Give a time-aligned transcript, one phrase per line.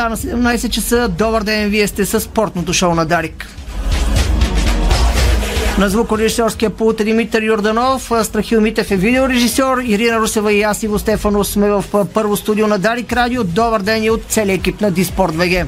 [0.00, 1.08] Стана 17 часа.
[1.08, 3.46] Добър ден, вие сте с спортното шоу на Дарик.
[5.78, 10.98] На звукорежисьорския пулт е Димитър Йорданов, Страхил Митев е видеорежисьор, Ирина Русева и аз Иво
[10.98, 11.84] Стефанов сме в
[12.14, 13.44] първо студио на Дарик Радио.
[13.44, 15.66] Добър ден и от целия екип на Диспорт ВГ.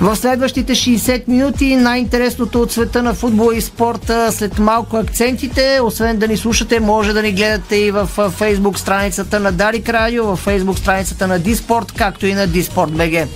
[0.00, 5.80] В следващите 60 минути най-интересното от света на футбола и спорта след малко акцентите.
[5.82, 10.24] Освен да ни слушате, може да ни гледате и в фейсбук страницата на Дарик Радио,
[10.24, 13.28] в фейсбук страницата на Диспорт, както и на Диспорт БГ.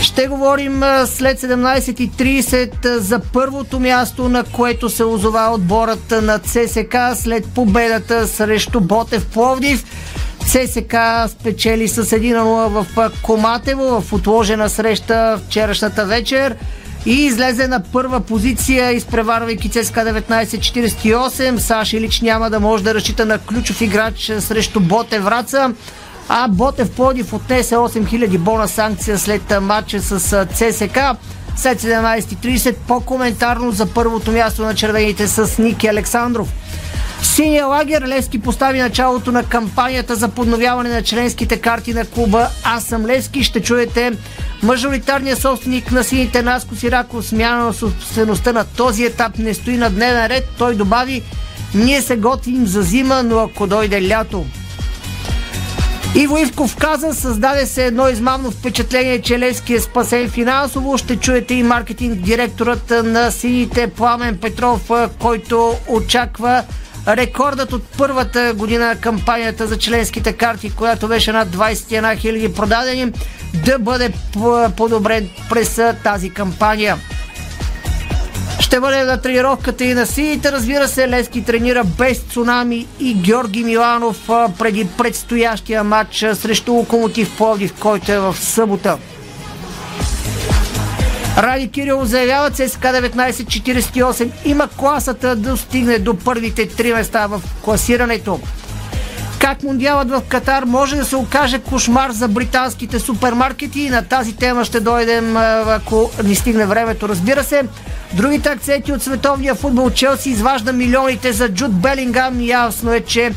[0.00, 7.46] Ще говорим след 17.30 за първото място, на което се озова отборът на ЦСК след
[7.54, 9.84] победата срещу Ботев Пловдив.
[10.46, 10.94] ЦСК
[11.28, 16.56] спечели с 1-0 в Коматево в отложена среща вчерашната вечер
[17.06, 21.58] и излезе на първа позиция, изпреварвайки ЦСКА 1948.
[21.58, 25.74] Саш Илич няма да може да разчита на ключов играч срещу Боте Враца.
[26.28, 30.98] А Ботев Плодив отнесе 8000 бона санкция след матча с ЦСК.
[31.56, 36.48] След 17.30 по-коментарно за първото място на червените с Ники Александров.
[37.22, 42.84] Синия лагер Левски постави началото на кампанията за подновяване на членските карти на клуба Аз
[42.84, 43.44] съм Левски.
[43.44, 44.12] Ще чуете
[44.62, 47.22] мажоритарния собственик на сините Наско Сирако.
[47.22, 50.48] Смяна на собствеността на този етап не стои на дневен ред.
[50.58, 51.22] Той добави
[51.74, 54.46] ние се готвим за зима, но ако дойде лято.
[56.14, 60.98] Иво Ивков каза, създаде се едно измамно впечатление, че Левски е спасен финансово.
[60.98, 66.62] Ще чуете и маркетинг директорът на сините Пламен Петров, който очаква
[67.08, 73.12] рекордът от първата година на кампанията за членските карти, която беше над 21 000 продадени,
[73.66, 74.12] да бъде
[74.76, 76.96] подобрен през тази кампания.
[78.60, 80.52] Ще бъде на тренировката и на сините.
[80.52, 84.26] Разбира се, Левски тренира без цунами и Георги Миланов
[84.58, 88.98] преди предстоящия матч срещу Локомотив Пловдив, който е в събота.
[91.38, 98.40] Ради Кирилов заявява ЦСКА 1948 има класата да достигне до първите три места в класирането.
[99.38, 104.64] Как мундиалът в Катар може да се окаже кошмар за британските супермаркети на тази тема
[104.64, 107.62] ще дойдем, ако ни стигне времето, разбира се.
[108.12, 112.40] Другите акценти от световния футбол Челси изважда милионите за Джуд Белингам.
[112.40, 113.32] Ясно е, че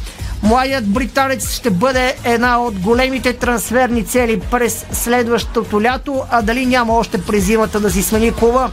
[0.46, 6.94] Младият британец ще бъде една от големите трансферни цели през следващото лято, а дали няма
[6.94, 8.72] още през зимата да си смени клуба.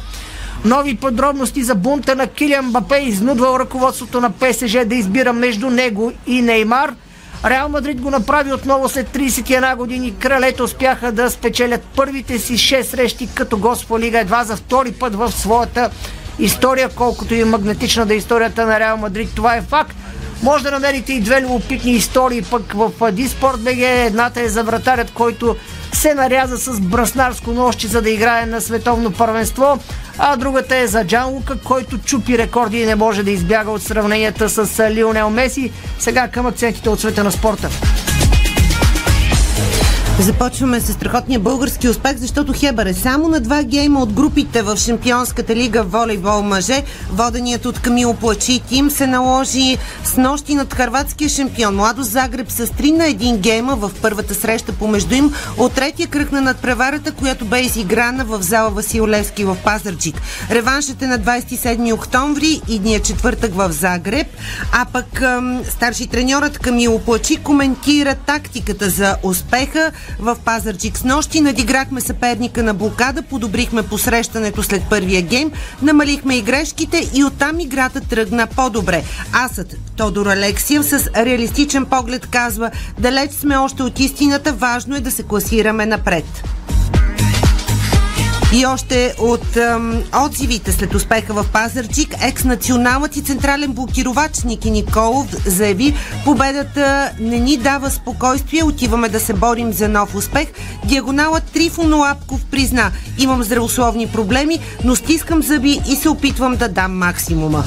[0.64, 6.12] Нови подробности за бунта на Килиан Бапе изнудвал ръководството на ПСЖ да избира между него
[6.26, 6.94] и Неймар.
[7.44, 10.14] Реал Мадрид го направи отново след 31 години.
[10.18, 15.14] Кралето успяха да спечелят първите си 6 срещи като гост Лига едва за втори път
[15.14, 15.90] в своята
[16.38, 19.28] история, колкото и магнетична да е историята на Реал Мадрид.
[19.34, 19.96] Това е факт.
[20.42, 23.78] Може да намерите и две любопитни истории пък в Диспорт БГ.
[23.78, 25.56] Едната е за вратарят, който
[25.92, 29.78] се наряза с браснарско нощи, за да играе на световно първенство.
[30.18, 33.82] А другата е за Джан Лука, който чупи рекорди и не може да избяга от
[33.82, 35.72] сравненията с Лионел Меси.
[35.98, 37.68] Сега към акцентите от света на спорта.
[40.20, 44.76] Започваме с страхотния български успех, защото Хебър е само на два гейма от групите в
[44.76, 46.82] Шампионската лига волейбол мъже.
[47.12, 52.66] Воденият от Камило Плачи тим се наложи с нощи над харватския шампион Младо Загреб с
[52.66, 57.44] 3 на 1 гейма в първата среща помежду им от третия кръг на надпреварата, която
[57.44, 60.14] бе изиграна в зала Васил Левски в Пазарджик.
[60.50, 64.26] Реваншът е на 27 октомври и дния четвъртък в Загреб,
[64.72, 65.22] а пък
[65.70, 71.40] старши треньорът Камило Плачи коментира тактиката за успеха в Пазарджик с нощи.
[71.40, 75.52] Надиграхме съперника на блокада, подобрихме посрещането след първия гейм,
[75.82, 79.04] намалихме и грешките и оттам играта тръгна по-добре.
[79.32, 85.10] Асът Тодор Алексиев с реалистичен поглед казва, далеч сме още от истината, важно е да
[85.10, 86.24] се класираме напред.
[88.54, 95.26] И още от ем, отзивите след успеха в Пазарчик, екс-националът и централен блокировач Ники Николов
[95.46, 100.48] заяви победата не ни дава спокойствие, отиваме да се борим за нов успех.
[100.84, 106.98] Диагоналът Трифон Лапков призна, имам здравословни проблеми, но стискам зъби и се опитвам да дам
[106.98, 107.64] максимума.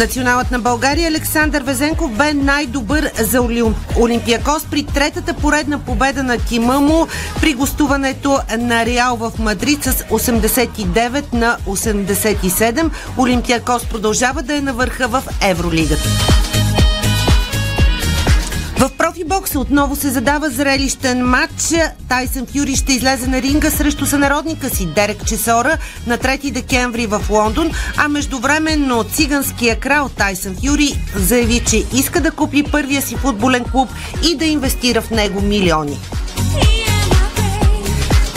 [0.00, 3.42] Националът на България Александър Везенков бе най-добър за
[4.00, 7.06] Олимпиакос при третата поредна победа на тима му
[7.40, 12.90] при гостуването на Реал в Мадрид с 89 на 87.
[13.18, 16.08] Олимпиакос продължава да е на върха в Евролигата.
[18.80, 21.74] В профи бокса отново се задава зрелищен матч.
[22.08, 27.22] Тайсън Фюри ще излезе на ринга срещу сънародника си Дерек Чесора на 3 декември в
[27.30, 33.64] Лондон, а междувременно циганския крал Тайсън Фюри заяви, че иска да купи първия си футболен
[33.64, 33.88] клуб
[34.30, 35.98] и да инвестира в него милиони.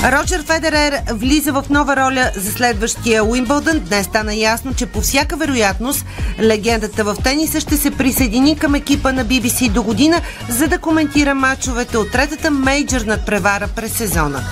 [0.04, 3.80] Роджер Федерер влиза в нова роля за следващия Уимбълдън.
[3.80, 6.06] Днес стана ясно, че по всяка вероятност
[6.40, 11.36] легендата в тениса ще се присъедини към екипа на BBC до година, за да коментира
[11.36, 14.44] матчовете от третата мейджор надпревара през сезона.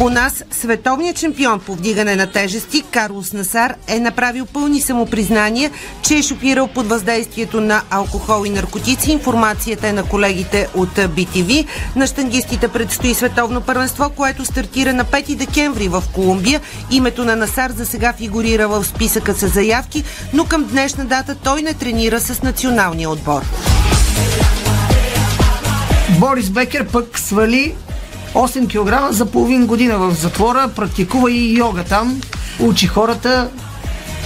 [0.00, 5.70] У нас световният чемпион по вдигане на тежести Карлос Насар е направил пълни самопризнания,
[6.02, 9.12] че е шокирал под въздействието на алкохол и наркотици.
[9.12, 11.66] Информацията е на колегите от BTV.
[11.96, 16.60] На штангистите предстои световно първенство, което стартира на 5 декември в Колумбия.
[16.90, 21.62] Името на Насар за сега фигурира в списъка с заявки, но към днешна дата той
[21.62, 23.42] не тренира с националния отбор.
[26.18, 27.74] Борис Бекер пък свали
[28.34, 32.20] 8 кг за половин година в затвора, практикува и йога там,
[32.60, 33.48] учи хората.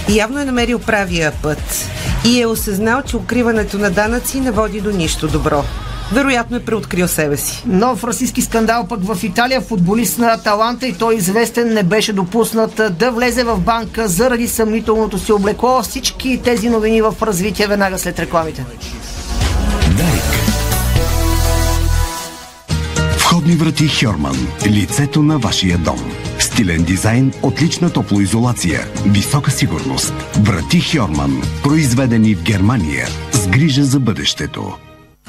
[0.09, 1.89] Явно е намерил правия път
[2.25, 5.63] и е осъзнал, че укриването на данъци не води до нищо добро.
[6.11, 7.63] Вероятно е преоткрил себе си.
[7.65, 9.61] Нов расистски скандал пък в Италия.
[9.61, 15.19] Футболист на Аталанта и той известен не беше допуснат да влезе в банка заради съмнителното
[15.19, 15.81] си облекло.
[15.81, 18.65] Всички тези новини в развитие веднага след рекламите.
[23.49, 24.47] Входни врати Хьорман.
[24.67, 26.11] Лицето на вашия дом.
[26.39, 30.13] Стилен дизайн, отлична топлоизолация, висока сигурност.
[30.41, 31.41] Врати Хьорман.
[31.63, 33.07] Произведени в Германия.
[33.31, 34.73] С грижа за бъдещето.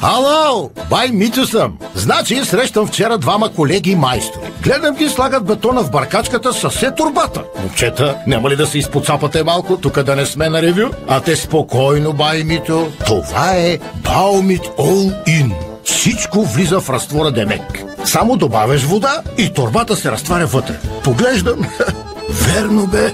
[0.03, 1.79] Ало, бай Митю съм.
[1.95, 4.45] Значи срещам вчера двама колеги майстори.
[4.63, 7.45] Гледам ги слагат бетона в баркачката със се турбата.
[7.63, 10.91] Момчета, няма ли да се изпоцапате малко, тук да не сме на ревю?
[11.09, 12.87] А те спокойно, бай Митю.
[13.07, 15.70] Това е Баумит All In.
[15.85, 17.85] Всичко влиза в разтвора Демек.
[18.05, 20.75] Само добавяш вода и турбата се разтваря вътре.
[21.05, 21.61] Поглеждам.
[22.31, 23.13] Верно бе.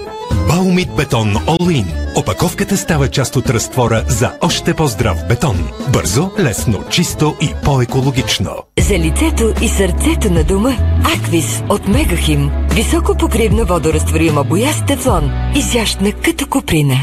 [0.49, 1.85] Баумит бетон In.
[2.17, 5.69] Опаковката става част от разтвора за още по-здрав бетон.
[5.89, 8.51] Бързо, лесно, чисто и по-екологично.
[8.81, 10.77] За лицето и сърцето на дома
[11.17, 12.51] Аквис от Мегахим.
[12.71, 15.31] Високо покривна водорастворима боя с тефлон.
[15.57, 16.97] Изящна като куприна.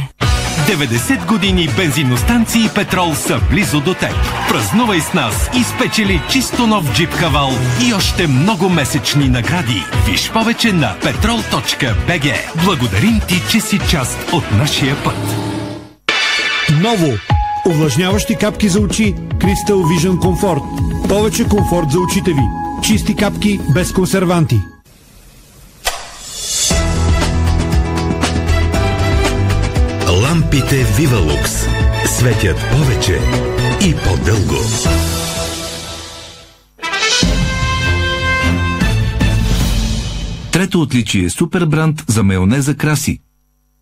[0.67, 4.15] 90 години бензиностанции Петрол са близо до теб.
[4.49, 7.51] Празнувай с нас и спечели чисто нов джип Кавал
[7.87, 9.83] и още много месечни награди.
[10.05, 12.33] Виж повече на petrol.bg.
[12.63, 15.17] Благодарим ти, че си част от нашия път.
[16.81, 17.13] Ново!
[17.65, 20.63] Увлажняващи капки за очи Crystal Vision Comfort.
[21.09, 22.43] Повече комфорт за очите ви.
[22.83, 24.72] Чисти капки без консерванти.
[30.53, 31.51] Лампите Вивалукс
[32.05, 33.19] светят повече
[33.81, 34.55] и по-дълго.
[40.51, 43.19] Трето отличие– супер бранд за майонеза Краси.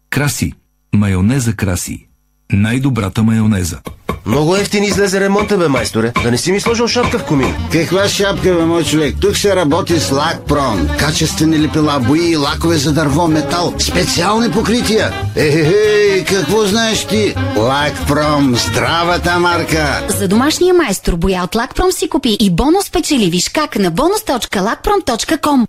[0.09, 0.53] Краси.
[0.93, 2.07] Майонеза Краси.
[2.53, 3.77] Най-добрата майонеза.
[4.25, 6.11] Много ефтин излезе ремонта, бе, майсторе.
[6.23, 7.55] Да не си ми сложил шапка в комин.
[7.71, 9.15] Каква шапка, бе, мой човек?
[9.21, 10.87] Тук се работи с Лакпром.
[10.99, 13.73] Качествени лепила, бои и лакове за дърво, метал.
[13.79, 15.13] Специални покрития.
[15.35, 17.35] Ехе, какво знаеш ти?
[17.57, 20.01] Лакпром, здравата марка.
[20.07, 23.29] За домашния майстор боя от Лакпром си купи и бонус печели.
[23.29, 25.67] Виж как на bonus.lakprom.com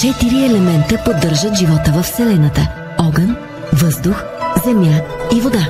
[0.00, 2.68] Четири елемента поддържат живота в Вселената.
[2.98, 3.36] Огън,
[3.72, 4.22] въздух,
[4.64, 5.00] земя
[5.32, 5.68] и вода.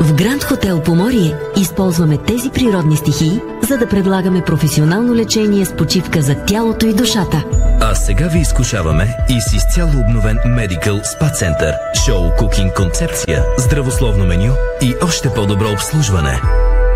[0.00, 6.22] В Гранд Хотел Поморие използваме тези природни стихии, за да предлагаме професионално лечение с почивка
[6.22, 7.44] за тялото и душата.
[7.80, 11.74] А сега ви изкушаваме и с изцяло обновен Medical Spa Center,
[12.04, 14.52] шоу кукинг концепция, здравословно меню
[14.82, 16.40] и още по-добро обслужване.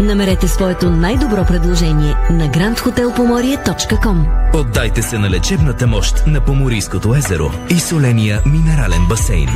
[0.00, 4.16] Намерете своето най-добро предложение на grandhotelpomorie.com
[4.54, 9.48] Отдайте се на лечебната мощ на Поморийското езеро и соления минерален басейн.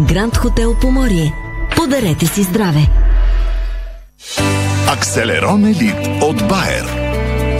[0.00, 1.43] Гранд Хотел Поморие.
[1.76, 2.88] Подарете си здраве!
[4.88, 6.86] Акселерон Елит от Байер.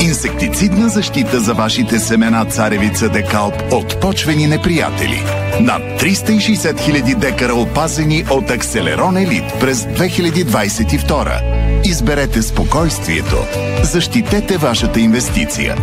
[0.01, 5.23] Инсектицидна защита за вашите семена царевица декалп от почвени неприятели.
[5.61, 11.87] Над 360 000 декара опазени от Акселерон Елит през 2022.
[11.87, 13.37] Изберете спокойствието.
[13.83, 15.77] Защитете вашата инвестиция.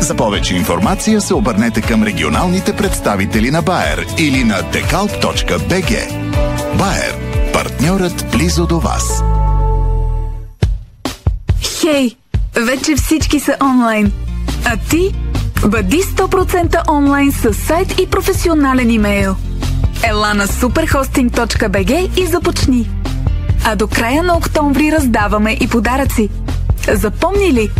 [0.00, 6.12] За повече информация се обърнете към регионалните представители на Байер или на decalp.bg.
[6.78, 7.14] Байер–
[7.54, 9.22] партньорът близо до вас.
[11.80, 12.16] Хей,
[12.54, 14.12] вече всички са онлайн.
[14.64, 15.14] А ти?
[15.66, 19.36] Бъди 100% онлайн с сайт и професионален имейл.
[20.02, 22.90] Ела на superhosting.bg и започни.
[23.64, 26.28] А до края на октомври раздаваме и подаръци.
[26.92, 27.70] Запомни ли?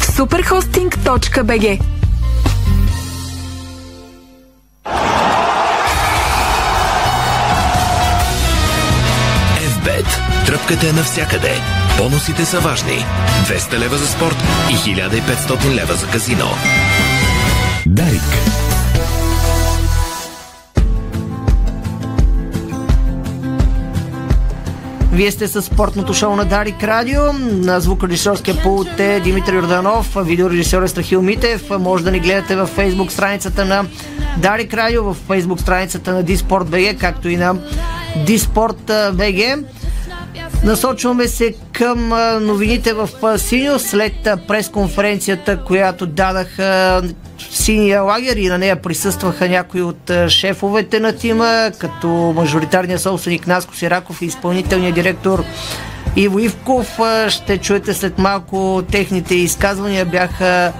[0.00, 1.80] Superhosting.bg
[10.72, 11.54] Тръпката е навсякъде.
[11.98, 13.04] Бонусите са важни.
[13.46, 14.36] 200 лева за спорт
[14.70, 16.46] и 1500 лева за казино.
[17.86, 18.22] Дарик.
[25.12, 27.32] Вие сте с спортното шоу на Дарик Радио.
[27.52, 31.70] На звукорежисьорския пулт е Димитър Йорданов, видеорежисьор е Страхил Митев.
[31.78, 33.84] Може да ни гледате във фейсбук страницата на
[34.38, 37.56] Дарик Радио, в фейсбук страницата на Диспорт БГ, както и на
[38.26, 39.64] Диспорт БГ.
[40.64, 42.08] Насочваме се към
[42.40, 44.12] новините в Синьо след
[44.48, 47.02] пресконференцията, която дадаха
[47.50, 53.76] синия лагер и на нея присъстваха някои от шефовете на тима, като мажоритарния собственик Наско
[53.76, 55.44] Сираков и изпълнителният директор
[56.16, 56.98] Иво Ивков.
[57.28, 60.04] Ще чуете след малко техните изказвания.
[60.04, 60.72] Бяха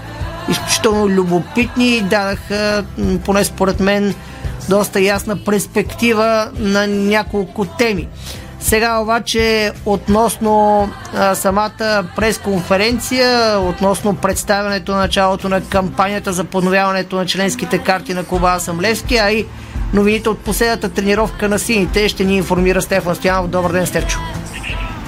[0.51, 2.85] изключително любопитни и дадаха,
[3.25, 4.15] поне според мен,
[4.69, 8.09] доста ясна перспектива на няколко теми.
[8.63, 10.83] Сега обаче относно
[11.15, 18.27] а, самата пресконференция, относно представянето на началото на кампанията за подновяването на членските карти на
[18.27, 19.45] Куба Асамлевски, а и
[19.95, 23.51] новините от последната тренировка на сините ще ни информира Стефан Стоянов.
[23.51, 24.19] Добър ден, Стефчо.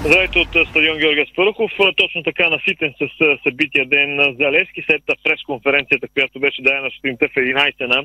[0.06, 1.70] Здравейте от стадион Георгия Спарухов.
[1.96, 3.04] Точно така наситен с
[3.46, 8.02] събития ден за Левски след пресконференцията, която беше дадена сутринта в 11 на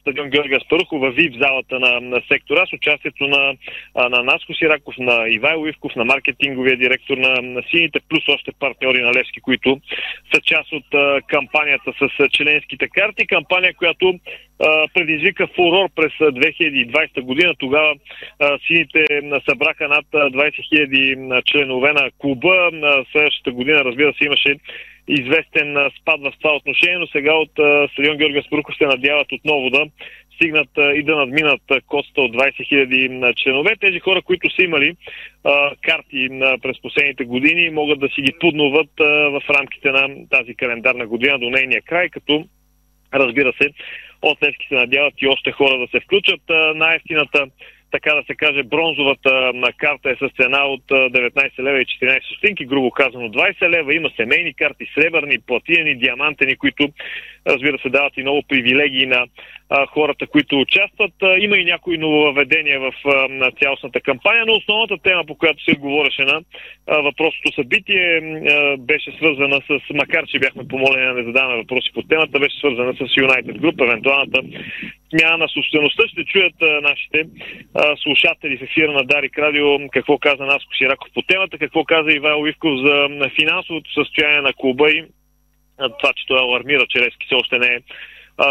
[0.00, 3.54] стадион Георгия Спарухов в ВИП залата на, на сектора с участието на,
[4.08, 9.02] на Наско Сираков, на Ивайло Ивков, на маркетинговия директор на, на Сините, плюс още партньори
[9.02, 9.80] на Левски, които
[10.34, 13.26] са част от а, кампанията с членските карти.
[13.26, 14.14] Кампания, която
[14.60, 17.54] а, предизвика фурор през 2020 година.
[17.58, 17.94] Тогава
[18.40, 19.06] а, Сините
[19.48, 22.70] събраха над 20 000 членове на клуба.
[23.12, 24.56] Следващата година, разбира се, имаше
[25.08, 27.50] известен спад в това отношение, но сега от
[27.92, 29.86] стадион Георгия Споруков се надяват отново да
[30.34, 33.76] стигнат и да надминат коста от 20 000 членове.
[33.80, 34.96] Тези хора, които са имали
[35.44, 40.08] а, карти а, през последните години, могат да си ги подноват а, в рамките на
[40.30, 42.44] тази календарна година до нейния край, като
[43.14, 43.70] разбира се,
[44.22, 46.40] от се надяват и още хора да се включат.
[46.74, 47.46] най-ефтината
[47.96, 52.64] така да се каже, бронзовата карта е с цена от 19 лева и 14 стотинки,
[52.66, 53.94] грубо казано 20 лева.
[53.94, 56.88] Има семейни карти, сребърни, платинени, диамантени, които
[57.46, 59.26] разбира се дават и много привилегии на
[59.70, 61.12] а, хората, които участват.
[61.22, 65.64] А, има и някои нововведения в а, на цялостната кампания, но основната тема, по която
[65.64, 66.40] се говореше на
[66.86, 72.02] въпросното събитие, а, беше свързана с, макар че бяхме помолени да не задаваме въпроси по
[72.02, 74.40] темата, беше свързана с United Group, евентуалната
[75.10, 76.02] смяна на собствеността.
[76.08, 77.22] Ще чуят а, нашите
[77.74, 82.12] а, слушатели в ефира на Дарик Радио какво каза Наско Сираков по темата, какво каза
[82.12, 83.08] Ивайло Ивков за
[83.40, 85.04] финансовото състояние на клуба и
[85.76, 87.80] това, че той алармира, че Левски все още не е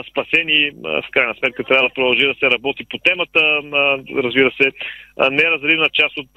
[0.10, 0.72] спасени.
[0.84, 3.39] В крайна сметка трябва да продължи да се работи по темата.
[4.15, 4.72] Разбира се,
[5.32, 6.29] неразривна част от,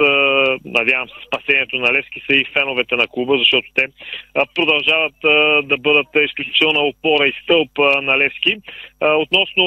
[0.64, 3.86] надявам се, спасението на Левски са и феновете на клуба, защото те
[4.54, 5.14] продължават
[5.68, 8.56] да бъдат изключителна опора и стълб на Левски.
[9.00, 9.64] Относно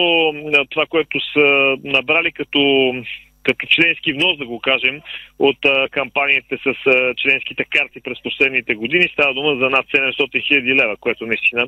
[0.70, 2.94] това, което са набрали като
[3.44, 5.02] като членски внос, да го кажем,
[5.40, 9.10] от а, кампаниите с а, членските карти през последните години.
[9.14, 11.68] Става дума за над 700 хиляди лева, което наистина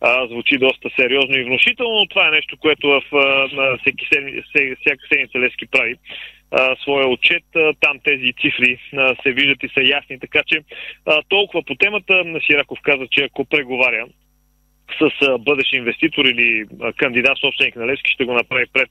[0.00, 2.06] а, звучи доста сериозно и внушително.
[2.06, 4.42] Това е нещо, което в а, всеки седми,
[4.80, 5.94] всяка седмица Лески прави
[6.50, 7.44] а, своя отчет.
[7.56, 10.60] А, там тези цифри а, се виждат и са ясни, така че
[11.06, 12.24] а, толкова по темата.
[12.46, 14.06] Сираков каза, че ако преговаря
[14.98, 16.64] с бъдещ инвеститор или
[16.96, 18.90] кандидат собственик на Левски, ще го направи пред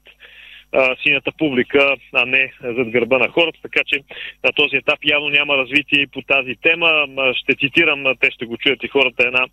[0.74, 3.60] а, синята публика, а не зад гърба на хората.
[3.62, 4.00] Така че
[4.44, 7.08] на този етап явно няма развитие по тази тема.
[7.36, 9.46] Ще цитирам, те ще го чуят и хората, една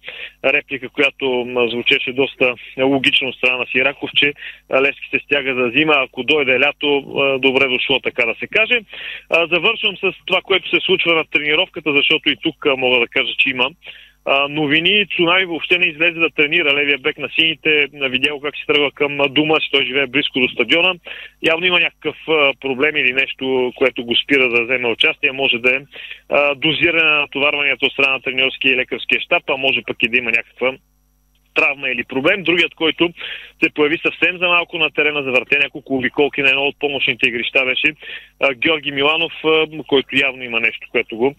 [0.44, 4.32] реплика, която звучеше доста логично от страна на Сираков, че
[4.80, 7.00] Лески се стяга за зима, ако дойде лято,
[7.38, 8.80] добре дошло, така да се каже.
[9.52, 13.50] Завършвам с това, което се случва на тренировката, защото и тук мога да кажа, че
[13.50, 13.70] има
[14.48, 15.06] новини.
[15.16, 17.88] Цунави въобще не излезе да тренира левия бек на сините.
[17.92, 20.94] Видял как се тръгва към дума, че той живее близко до стадиона.
[21.42, 22.16] Явно има някакъв
[22.60, 25.32] проблем или нещо, което го спира да вземе участие.
[25.32, 25.80] Може да е
[26.56, 30.18] дозиране на натоварването от страна на тренерския и лекарския щаб, а може пък и да
[30.18, 30.72] има някаква
[31.56, 32.42] травма или проблем.
[32.42, 33.10] Другият, който
[33.62, 37.64] се появи съвсем за малко на терена, завърте няколко обиколки на едно от помощните игрища,
[37.64, 37.94] беше
[38.54, 39.32] Георги Миланов,
[39.86, 41.34] който явно има нещо, което го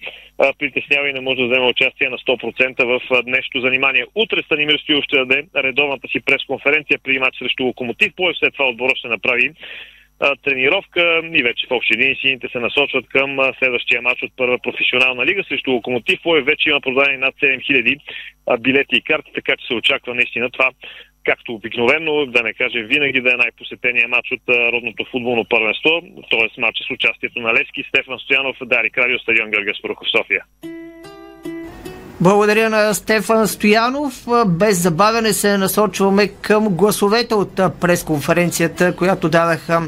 [0.60, 4.06] притеснява и не може да вземе участие на 100% в днешното занимание.
[4.16, 8.14] Утре Станимир Стоилов ще даде редовната си пресконференция при матч срещу Локомотив.
[8.16, 9.52] По след това отбора ще направи
[10.44, 15.26] тренировка и вече в общи един сините се насочват към следващия матч от първа професионална
[15.26, 16.20] лига срещу Локомотив.
[16.26, 18.00] Лой вече има продадени над 7000
[18.48, 20.72] а, билети и карти, така че се очаква наистина това
[21.30, 24.42] както обикновено, да не каже винаги да е най-посетения матч от
[24.74, 26.62] родното футболно първенство, т.е.
[26.62, 30.44] матч с участието на Лески, Стефан Стоянов, Дарик Радио, стадион Георгия Спорухов, София.
[32.22, 34.28] Благодаря на Стефан Стоянов.
[34.48, 39.82] Без забавяне се насочваме към гласовете от пресконференцията, която дадаха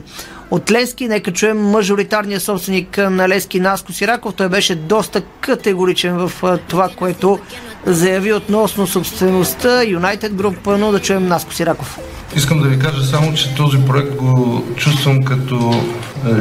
[0.51, 1.07] от Лески.
[1.07, 4.33] Нека чуем мажоритарния собственик на Лески Наско Сираков.
[4.33, 7.39] Той беше доста категоричен в това, което
[7.85, 11.99] заяви относно собствеността United Group, но да чуем Наско Сираков.
[12.35, 15.83] Искам да ви кажа само, че този проект го чувствам като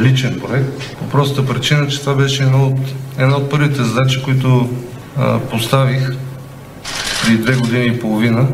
[0.01, 0.97] личен проект.
[0.99, 2.79] По простата причина, че това беше едно от,
[3.17, 4.69] една от първите задачи, които
[5.49, 6.11] поставих
[7.23, 8.47] при две години и половина,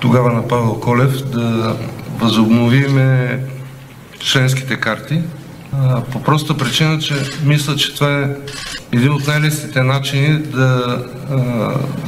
[0.00, 1.76] тогава на Павел Колев, да
[2.18, 3.40] възобновиме
[4.20, 5.20] членските карти.
[6.12, 8.28] По проста причина, че мисля, че това е
[8.92, 10.98] един от най-лесните начини да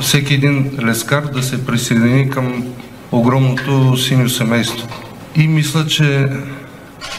[0.00, 2.64] всеки един лескар да се присъедини към
[3.12, 4.88] огромното синьо семейство.
[5.36, 6.28] И мисля, че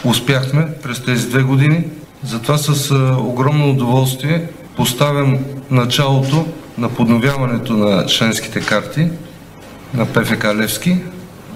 [0.03, 1.83] успяхме през тези две години.
[2.23, 5.38] Затова с огромно удоволствие поставям
[5.71, 6.47] началото
[6.77, 9.07] на подновяването на членските карти
[9.93, 10.97] на ПФК Левски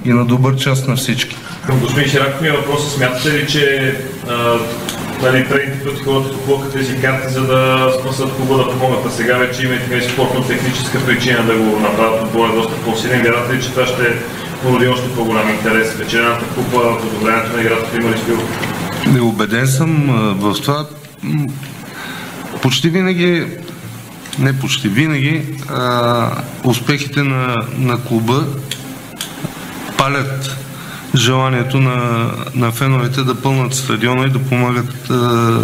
[0.06, 1.38] и на добър час на всички.
[1.82, 2.92] Господин Шираков, ми въпросът.
[2.92, 3.96] Смятате ли, че
[4.30, 4.58] а,
[5.22, 9.38] нали, предните пъти хората купуваха тези карти, за да спасат клуба да помогнат, а сега
[9.38, 13.24] вече има и така спортно-техническа причина да го направят отбора доста по-силен.
[13.24, 14.16] Вярвате ли, че това ще
[14.64, 15.94] породи още по-голям интерес?
[15.94, 18.38] Вечерната купа, подобряването на играта има ли спил?
[19.14, 20.06] Не убеден съм
[20.40, 20.86] в това.
[22.62, 23.46] Почти винаги
[24.40, 26.30] не почти винаги, а,
[26.64, 28.46] успехите на, на клуба
[29.98, 30.58] палят
[31.16, 35.60] желанието на, на феновете да пълнат стадиона и да помагат а,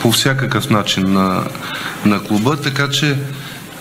[0.00, 1.44] по всякакъв начин на,
[2.04, 3.18] на клуба, така че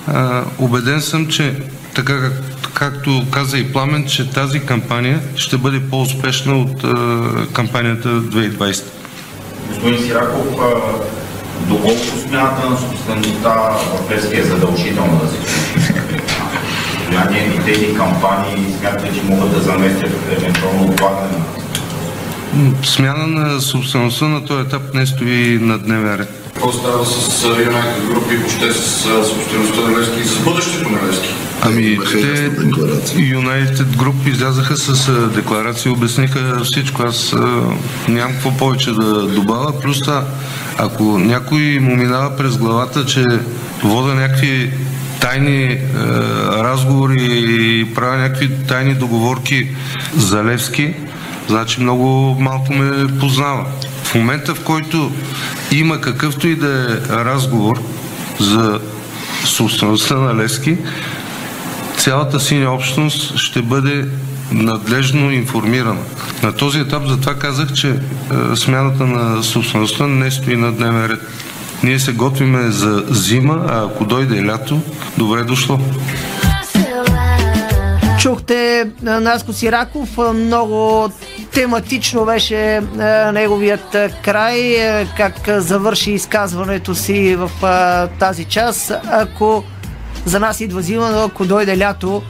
[0.08, 1.56] а, убеден съм, че
[1.96, 2.34] така как,
[2.74, 8.84] както каза и Пламен, че тази кампания ще бъде по-успешна от а, кампанията 2020.
[9.68, 10.48] Господин Сираков,
[11.60, 15.38] доколко смята на собствеността в Лески е задължително да се
[17.08, 21.44] състояние и тези кампании смятате, че могат да заместят евентуално отпадане
[22.84, 26.30] Смяна на собствеността на този етап не стои на дневен ред.
[26.54, 31.08] Какво става с Юнайтед групи и въобще с собствеността на Лески и с бъдещето на
[31.08, 31.47] Лески?
[31.62, 32.52] Ами, те
[33.18, 37.04] Юнайтед груп излязаха с декларация, обясниха всичко.
[37.04, 37.36] Аз
[38.08, 39.80] нямам какво повече да добавя.
[39.80, 40.26] Плюс това,
[40.78, 43.26] ако някой му минава през главата, че
[43.84, 44.72] вода някакви
[45.20, 45.80] тайни е,
[46.50, 49.68] разговори и правя някакви тайни договорки
[50.18, 50.94] за Левски,
[51.50, 53.66] значи много малко ме познава.
[54.04, 55.12] В момента, в който
[55.72, 57.82] има какъвто и да е разговор
[58.40, 58.80] за
[59.46, 60.78] собствеността на Левски,
[61.98, 64.08] цялата синя общност ще бъде
[64.52, 66.02] надлежно информирана.
[66.44, 67.96] На този етап затова казах, че е,
[68.56, 71.20] смяната на собствеността не стои на дневен ред.
[71.84, 74.82] Ние се готвиме за зима, а ако дойде лято,
[75.18, 75.80] добре дошло.
[78.20, 81.10] Чухте Наско Сираков, много
[81.54, 82.82] тематично беше
[83.34, 84.76] неговият край,
[85.18, 87.52] как завърши изказването си в
[88.20, 88.94] тази час.
[89.12, 89.64] Ако
[90.28, 92.24] за нас идва зима, но ако дойде лято,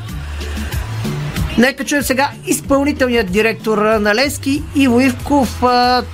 [1.57, 5.63] Нека чуем сега изпълнителният директор на Лески Иво Ивков.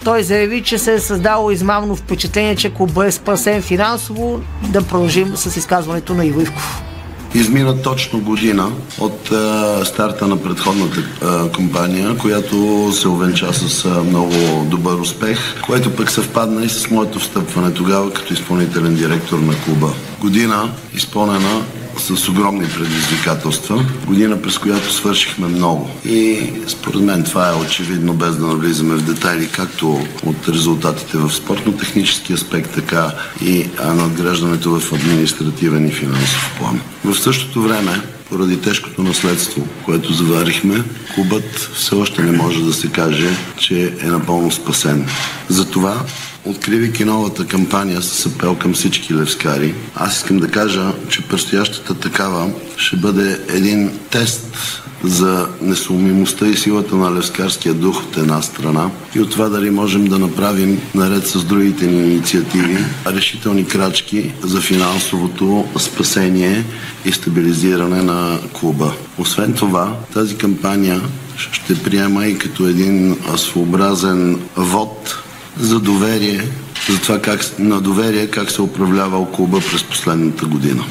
[0.04, 4.42] Той заяви, че се е създало измамно впечатление, че клуба е спасен финансово.
[4.70, 6.84] Да продължим с изказването на Иво Ивков.
[7.36, 14.04] Измина точно година от а, старта на предходната а, компания, която се овенча с а,
[14.04, 19.54] много добър успех, което пък съвпадна и с моето встъпване тогава като изпълнителен директор на
[19.66, 19.94] клуба.
[20.22, 21.62] Година изпълнена
[21.98, 23.86] с огромни предизвикателства.
[24.06, 25.90] Година, през която свършихме много.
[26.06, 31.30] И според мен това е очевидно, без да навлизаме в детайли, както от резултатите в
[31.30, 36.82] спортно-технически аспект, така и надграждането в административен и финансов план.
[37.06, 40.84] В същото време, поради тежкото наследство, което заварихме,
[41.16, 45.08] клубът все още не може да се каже, че е напълно спасен.
[45.50, 46.02] Затова
[46.46, 52.52] откривайки новата кампания с апел към всички левскари, аз искам да кажа, че предстоящата такава
[52.78, 59.20] ще бъде един тест за несумимостта и силата на левскарския дух от една страна и
[59.20, 62.78] от това дали можем да направим, наред с другите ни инициативи,
[63.08, 66.64] решителни крачки за финансовото спасение
[67.06, 68.94] и стабилизиране на клуба.
[69.18, 71.02] Освен това, тази кампания
[71.38, 75.24] ще приема и като един своеобразен вод
[75.60, 76.42] за доверие,
[76.90, 80.84] за това как, на доверие как се управлява клуба през последната година.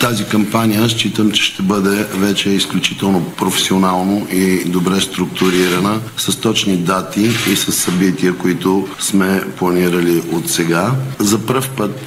[0.00, 7.30] Тази кампания считам, че ще бъде вече изключително професионално и добре структурирана, с точни дати
[7.52, 10.92] и с събития, които сме планирали от сега.
[11.18, 12.00] За първ път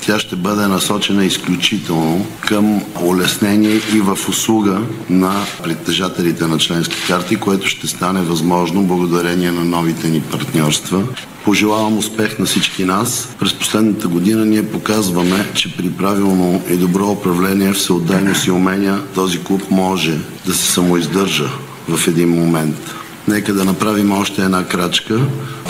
[0.00, 7.36] тя ще бъде насочена изключително към улеснение и в услуга на притежателите на членски карти,
[7.36, 11.02] което ще стане възможно благодарение на новите ни партньорства.
[11.44, 13.28] Пожелавам успех на всички нас.
[13.40, 19.44] През последната година ние показваме, че при правилно и добро управление, всеотдайност и умения този
[19.44, 21.48] клуб може да се самоиздържа
[21.88, 22.94] в един момент.
[23.28, 25.20] Нека да направим още една крачка.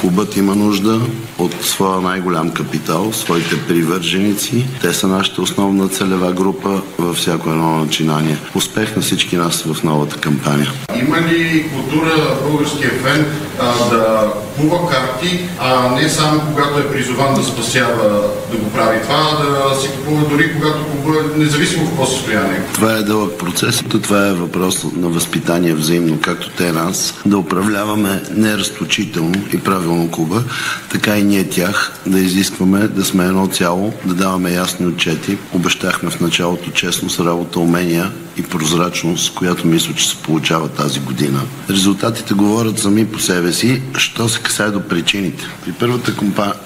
[0.00, 1.00] Клубът има нужда
[1.38, 4.66] от своя най-голям капитал, своите привърженици.
[4.80, 8.38] Те са нашата основна целева група във всяко едно начинание.
[8.54, 10.72] Успех на всички нас в новата кампания.
[11.00, 13.26] Има ли култура българския фен
[13.60, 19.02] а, да купува карти, а не само когато е призован да спасява да го прави
[19.02, 22.60] това, да си купува дори когато купува, независимо в какво състояние?
[22.74, 23.84] Това е дълъг процес.
[23.88, 30.42] Това е въпрос на възпитание взаимно, както те нас, да управляваме неразточително и правилно клуба,
[30.90, 35.38] така и ние тях да изискваме да сме едно цяло, да даваме ясни отчети.
[35.52, 41.40] Обещахме в началото честност, работа, умения и прозрачност, която мисля, че се получава тази година.
[41.70, 45.44] Резултатите говорят сами по себе си, що се касае до причините.
[45.64, 46.14] При първата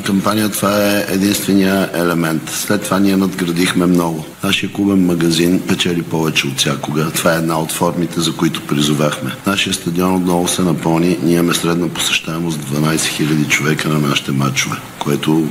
[0.06, 2.42] кампания това е единствения елемент.
[2.50, 4.24] След това ние надградихме много.
[4.44, 7.10] Нашия клубен магазин печели повече от всякога.
[7.10, 9.34] Това е една от формите, за които призовахме.
[9.46, 11.18] Нашия стадион отново се напълни.
[11.22, 15.48] Ние имаме средна посещаемост 12 000 човека на нашите матчове, което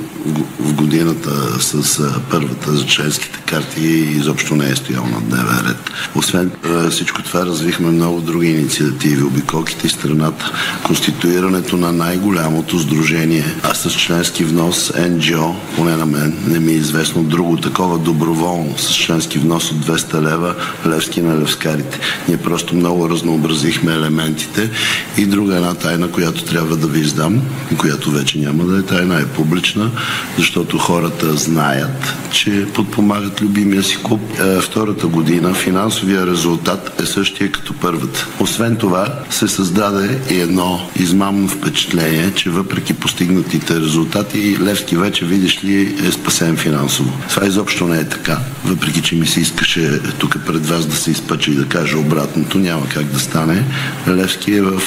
[0.60, 5.92] в годината с първата за членските карти изобщо не е стоял на дневен ред.
[6.16, 6.52] Освен
[6.90, 9.24] всичко това, развихме много други инициативи.
[9.24, 10.52] Обиколките и страната,
[10.84, 16.76] конституирането на най-голямото сдружение, а с членски внос NGO, поне на мен не ми е
[16.76, 20.56] известно друго такова доброволно, с членски внос от 200 лева,
[20.88, 22.00] левски на левскарите.
[22.28, 24.70] Ние просто много разнообразихме елементите
[25.18, 27.42] и друга една тайна, която трябва да ви издам,
[27.72, 29.92] и която вече няма да е тайна, е публична,
[30.38, 34.22] защото хората знаят, че подпомагат любимия си клуб.
[34.40, 35.54] Е, втората година
[35.98, 38.28] финансовия резултат е същия като първата.
[38.40, 45.64] Освен това се създаде и едно измамно впечатление, че въпреки постигнатите резултати, Левски вече, видиш
[45.64, 47.14] ли, е спасен финансово.
[47.30, 48.40] Това изобщо не е така.
[48.66, 52.58] Въпреки, че ми се искаше тук пред вас да се изпъча и да кажа обратното,
[52.58, 53.64] няма как да стане.
[54.08, 54.82] Левски е в,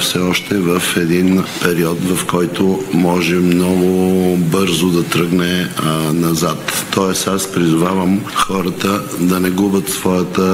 [0.00, 6.86] все още в един период, в който може много бързо да тръгне а, назад.
[6.94, 10.47] Тоест аз призовавам хората да не губят своята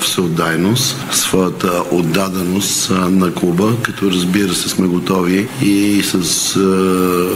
[0.00, 6.54] всеотдайност, своята отдаденост на клуба, като разбира се сме готови и с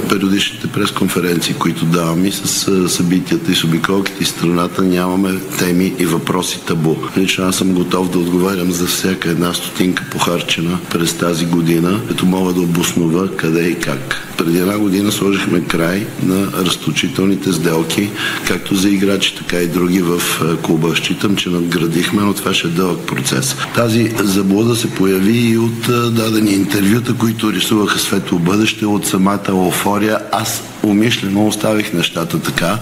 [0.08, 6.06] периодичните пресконференции, които давам и с събитията и с обиколките и страната нямаме теми и
[6.06, 6.96] въпроси табу.
[7.18, 12.26] Лично аз съм готов да отговарям за всяка една стотинка похарчена през тази година, като
[12.26, 14.26] мога да обоснова къде и как.
[14.36, 18.10] Преди една година сложихме край на разточителните сделки,
[18.46, 20.20] както за играчи, така и други в
[20.62, 20.96] клуба.
[20.96, 23.56] Считам, че надградихме, но това ще е дълъг процес.
[23.74, 30.18] Тази заблуда се появи и от дадени интервюта, които рисуваха светло бъдеще от самата еуфория.
[30.32, 32.78] Аз умишлено оставих нещата така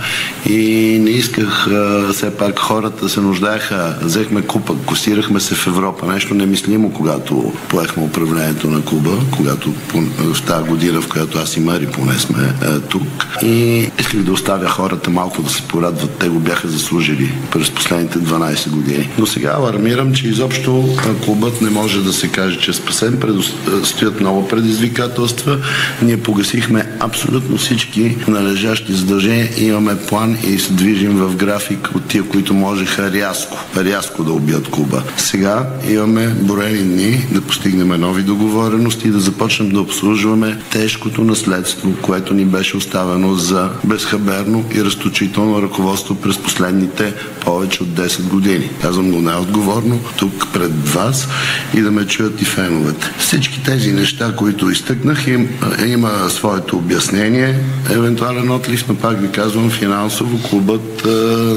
[0.49, 1.69] и не исках
[2.13, 3.97] все пак хората се нуждаеха.
[4.03, 6.07] Взехме купа, косирахме се в Европа.
[6.07, 9.75] Нещо немислимо, когато поехме управлението на клуба, когато
[10.19, 13.03] в тази година, в която аз и Мари поне сме а, тук.
[13.43, 16.11] И исках да оставя хората малко да се порадват.
[16.11, 19.09] Те го бяха заслужили през последните 12 години.
[19.19, 23.21] Но сега алармирам, че изобщо клубът не може да се каже, че е спасен.
[23.21, 25.59] Предстоят много предизвикателства.
[26.03, 32.09] Ние погасихме абсолютно всички всички належащи задължения имаме план и се движим в график от
[32.09, 35.03] тия, които можеха рязко, рязко да убият клуба.
[35.16, 41.92] Сега имаме броени дни да постигнем нови договорености и да започнем да обслужваме тежкото наследство,
[42.03, 48.70] което ни беше оставено за безхаберно и разточително ръководство през последните повече от 10 години.
[48.83, 51.29] Казвам го най-отговорно тук пред вас
[51.74, 53.11] и да ме чуят и феновете.
[53.18, 55.48] Всички тези неща, които изтъкнах, им,
[55.87, 57.55] има своето обяснение
[57.91, 61.09] евентуален отлив, но пак ви казвам, финансово клубът а,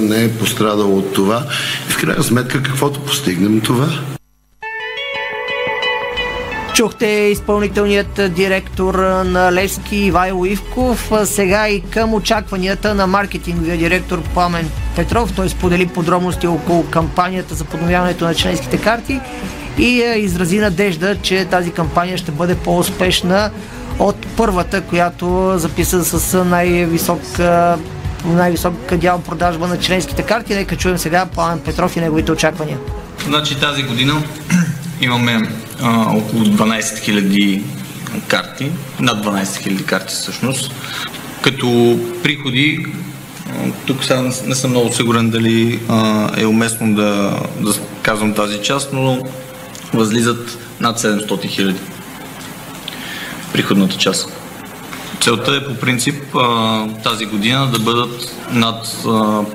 [0.01, 1.45] не е пострадал от това.
[1.89, 3.87] И в крайна сметка, каквото постигнем това.
[6.73, 11.11] Чухте изпълнителният директор на Левски Ивайло Ивков.
[11.25, 15.33] Сега и към очакванията на маркетинговия директор Пламен Петров.
[15.35, 19.19] Той сподели подробности около кампанията за подновяването на членските карти
[19.77, 23.51] и изрази надежда, че тази кампания ще бъде по-успешна
[24.01, 27.21] от първата, която записа с най-висок
[28.25, 30.55] най-висок дял продажба на членските карти.
[30.55, 32.77] Нека чуем сега Пламен Петров и неговите очаквания.
[33.27, 34.13] Значи тази година
[35.01, 35.49] имаме
[35.81, 37.63] а, около 12 000
[38.27, 40.73] карти, над 12 000 карти всъщност,
[41.41, 42.85] като приходи
[43.85, 48.93] тук сега не съм много сигурен дали а, е уместно да, да казвам тази част,
[48.93, 49.23] но
[49.93, 51.79] възлизат над 700 хиляди
[53.53, 54.29] приходната част.
[55.21, 56.23] Целта е по принцип
[57.03, 59.05] тази година да бъдат над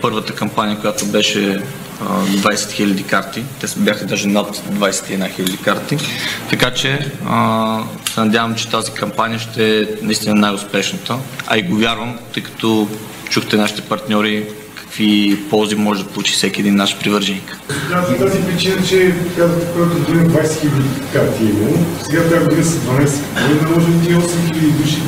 [0.02, 1.62] първата кампания, която беше
[2.00, 3.42] 20 000 карти.
[3.60, 5.98] Те бяха даже над 21 000 карти.
[6.50, 7.12] Така че
[8.14, 11.16] се надявам, че тази кампания ще е наистина най-успешната.
[11.46, 12.88] А и го вярвам, тъй като
[13.30, 14.46] чухте нашите партньори
[14.96, 17.58] какви ползи може да получи всеки един наш привърженик.
[17.90, 22.64] Да, за тази причина, че казвате, първата година 20 000 карти имало, сега тази година
[22.64, 25.02] са 12 000, да може да 8 000 души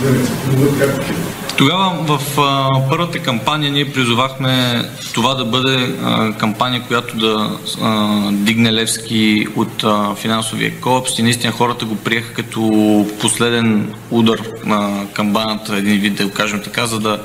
[0.00, 1.12] да не се подадат карти.
[1.58, 4.82] Тогава в а, първата кампания ние призовахме
[5.14, 11.22] това да бъде а, кампания, която да а, дигне Левски от а, финансовия колапс и
[11.22, 16.86] наистина хората го приеха като последен удар на камбаната, един вид да го кажем така,
[16.86, 17.18] за да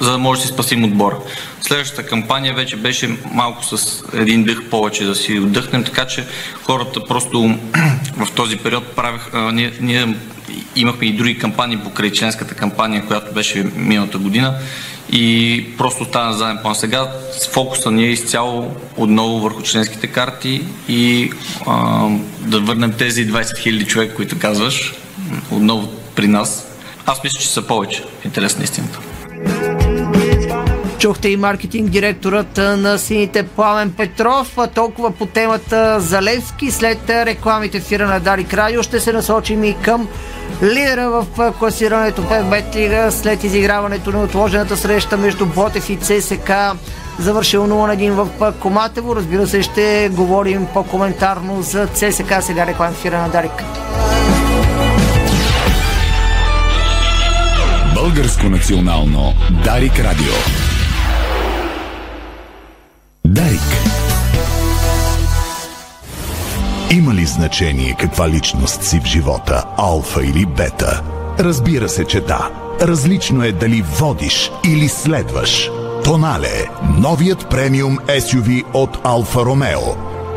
[0.00, 1.16] за да може да си спасим отбора.
[1.60, 6.26] Следващата кампания вече беше малко с един дъх повече да си отдъхнем, така че
[6.62, 7.58] хората просто
[8.16, 10.14] в този период правих, а, ние, ние
[10.76, 14.54] имахме и други кампании покрай членската кампания, която беше миналата година
[15.12, 16.74] и просто остана на заден план.
[16.74, 17.12] Сега
[17.52, 21.30] фокуса ни е изцяло отново върху членските карти и
[21.66, 22.08] а,
[22.40, 24.94] да върнем тези 20 000 човека, които казваш,
[25.50, 26.66] отново при нас.
[27.06, 28.04] Аз мисля, че са повече.
[28.24, 29.00] Интересна истината.
[30.98, 34.58] Чухте и маркетинг директорът на сините Пламен Петров.
[34.74, 36.70] Толкова по темата за Левски.
[36.70, 40.08] След рекламите в ефира на Дарик Радио ще се насочим и към
[40.62, 46.52] лидера в класирането в Бет Лига след изиграването на отложената среща между Ботев и ЦСК
[47.18, 49.16] завършил 0 на 1 в Коматево.
[49.16, 52.34] Разбира се, ще говорим по-коментарно за ЦСК.
[52.40, 53.64] Сега реклам в ефира на Дарик.
[57.94, 60.63] Българско национално Дарик Радио.
[63.34, 63.60] Дарик.
[66.90, 71.02] Има ли значение каква личност си в живота, алфа или бета?
[71.38, 72.50] Разбира се, че да.
[72.80, 75.70] Различно е дали водиш или следваш.
[76.04, 76.68] Тонале–
[76.98, 79.80] новият премиум SUV от Алфа Ромео.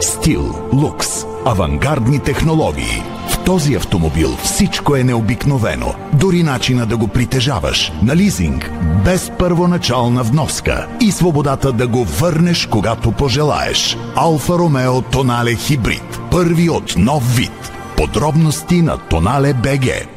[0.02, 1.08] Стил, лукс,
[1.48, 5.96] авангардни технологии– в този автомобил всичко е необикновено.
[6.14, 7.92] Дори начина да го притежаваш.
[8.04, 8.72] На лизинг,
[9.06, 10.88] без първоначална вноска.
[11.02, 13.98] И свободата да го върнеш, когато пожелаеш.
[14.16, 16.20] Алфа Ромео Тонале Хибрид.
[16.32, 17.72] Първи от нов вид.
[17.98, 20.17] Подробности на Тонале БГ.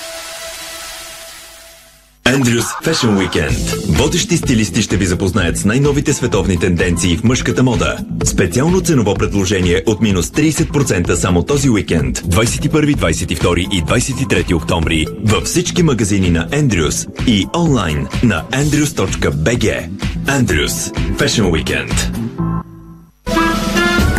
[2.25, 3.75] Andrews Fashion Weekend.
[3.97, 7.97] Водещи стилисти ще ви запознаят с най-новите световни тенденции в мъжката мода.
[8.23, 12.19] Специално ценово предложение от минус 30% само този уикенд.
[12.19, 19.89] 21, 22 и 23 октомври във всички магазини на Andrews и онлайн на andrews.bg.
[20.25, 22.21] Andrews Fashion Weekend.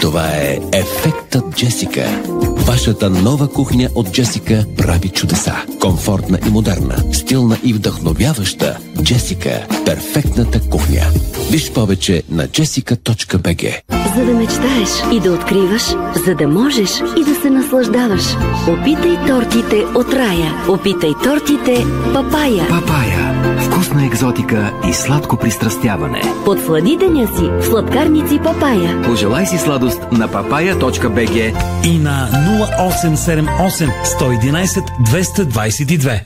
[0.00, 2.22] Това е Ефектът Джесика.
[2.56, 5.54] Вашата нова кухня от Джесика прави чудеса.
[5.80, 8.78] Комфортна и модерна, стилна и вдъхновяваща.
[9.02, 11.02] Джесика– перфектната кухня.
[11.50, 13.80] Виж повече на jessica.bg
[14.16, 15.82] За да мечтаеш и да откриваш,
[16.26, 18.24] за да можеш и да се наслаждаваш.
[18.68, 20.54] Опитай тортите от рая.
[20.68, 21.84] Опитай тортите
[22.14, 22.68] Папая.
[22.68, 23.09] Папая.
[23.58, 26.22] Вкусна екзотика и сладко пристрастяване.
[26.44, 29.02] Подслади деня си в сладкарници Папая.
[29.02, 32.28] Пожелай си сладост на papaya.bg и на
[32.68, 36.20] 0878 111 222.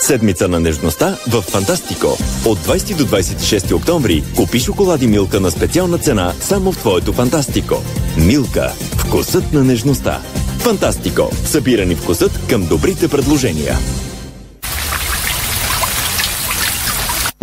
[0.00, 2.06] Седмица на нежността в Фантастико.
[2.46, 7.74] От 20 до 26 октомври купи шоколади Милка на специална цена само в твоето Фантастико.
[8.26, 8.72] Милка.
[8.96, 10.20] Вкусът на нежността.
[10.58, 11.30] Фантастико.
[11.44, 13.74] Събирани вкусът към добрите предложения.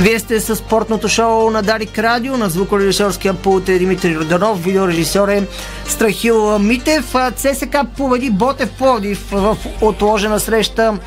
[0.00, 5.28] Вие сте с спортното шоу на Дарик Радио, на звукорежисьорския пулт е Димитри Роданов, видеорежисьор
[5.28, 5.46] е
[5.86, 7.14] Страхил Митев.
[7.36, 10.98] ЦСК победи Ботев Пловдив в отложена среща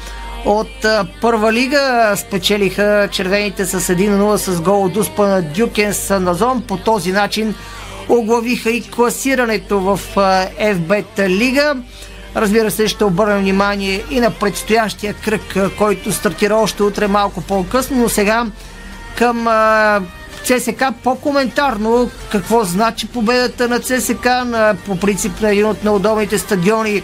[0.45, 0.85] от
[1.21, 2.13] първа лига.
[2.17, 6.61] Спечелиха червените с 1-0 с гол от Успа на Дюкен Саназон.
[6.61, 7.55] По този начин
[8.09, 9.99] оглавиха и класирането в
[10.59, 11.75] FBT лига.
[12.35, 17.97] Разбира се, ще обърнем внимание и на предстоящия кръг, който стартира още утре малко по-късно,
[17.97, 18.45] но сега
[19.17, 20.01] към а,
[20.43, 27.03] ЦСК по-коментарно какво значи победата на ЦСК на, по принцип на един от неудобните стадиони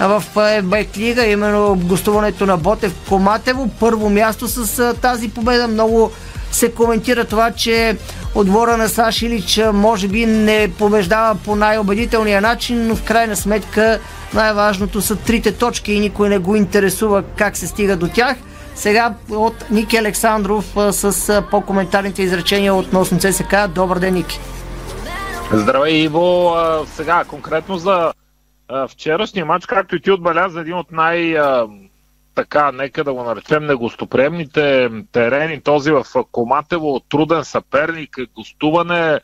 [0.00, 0.22] в
[0.62, 3.70] Бет Лига, именно гостуването на Ботев Коматево.
[3.80, 5.68] Първо място с тази победа.
[5.68, 6.10] Много
[6.52, 7.96] се коментира това, че
[8.34, 14.00] отбора на Саш Илич може би не побеждава по най-убедителния начин, но в крайна сметка
[14.34, 18.36] най-важното са трите точки и никой не го интересува как се стига до тях.
[18.74, 23.54] Сега от Ники Александров с по-коментарните изречения относно ЦСК.
[23.68, 24.40] Добър ден, Ники.
[25.52, 26.54] Здравей, Иво.
[26.86, 28.12] Сега конкретно за
[28.88, 31.36] вчерашния матч, както и ти отбеляза, един от най-
[32.34, 35.60] така, нека да го наречем негостоприемните терени.
[35.60, 39.20] Този в Коматево, труден съперник, гостуване.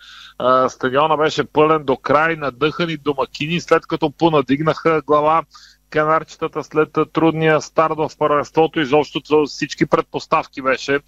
[0.68, 5.42] Стадиона беше пълен до край, надъхани домакини, след като понадигнаха глава
[5.90, 8.80] канарчетата след трудния старт в първенството.
[8.80, 11.00] Изобщо всички предпоставки беше,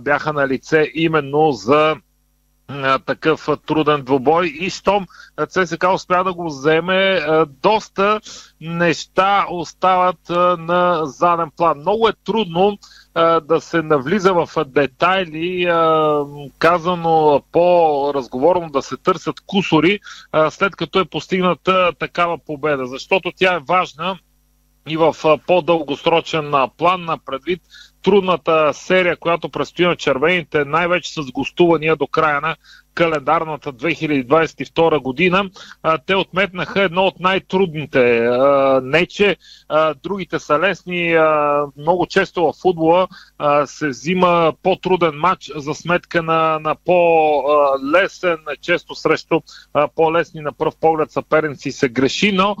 [0.00, 1.96] бяха на лице именно за
[3.06, 5.06] такъв труден двобой и щом
[5.48, 8.20] ЦСК успя да го вземе, доста
[8.60, 11.78] неща остават на заден план.
[11.78, 12.78] Много е трудно
[13.42, 15.64] да се навлиза в детайли,
[16.58, 20.00] казано по-разговорно да се търсят кусори,
[20.50, 24.18] след като е постигната такава победа, защото тя е важна
[24.88, 25.14] и в
[25.46, 27.62] по-дългосрочен план на предвид
[28.02, 32.56] трудната серия, която предстои на червените, най-вече с гостувания до края на
[32.94, 35.50] календарната 2022 година.
[36.06, 38.30] Те отметнаха едно от най-трудните.
[38.82, 39.36] Не, че
[40.02, 41.16] другите са лесни.
[41.76, 43.08] Много често в футбола
[43.64, 49.40] се взима по-труден матч за сметка на, на по-лесен, често срещу
[49.94, 52.56] по-лесни на пръв поглед съперници се греши, но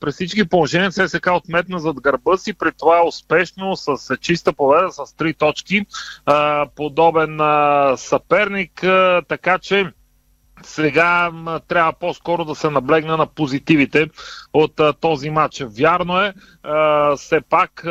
[0.00, 5.16] при всички положения ССК отметна зад гърба си, при това успешно, с чиста победа, с
[5.16, 5.86] три точки,
[6.76, 7.38] подобен
[7.96, 8.84] съперник,
[9.28, 9.81] така че
[10.66, 11.30] сега
[11.68, 14.06] трябва по-скоро да се наблегне на позитивите
[14.52, 15.62] от а, този матч.
[15.66, 17.90] Вярно е, а, все пак а,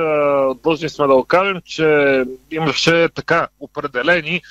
[0.63, 4.41] дължни сме да го кажем, че имаше така определени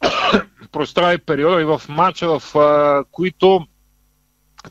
[0.72, 3.66] прострави периоди в матча, в а, които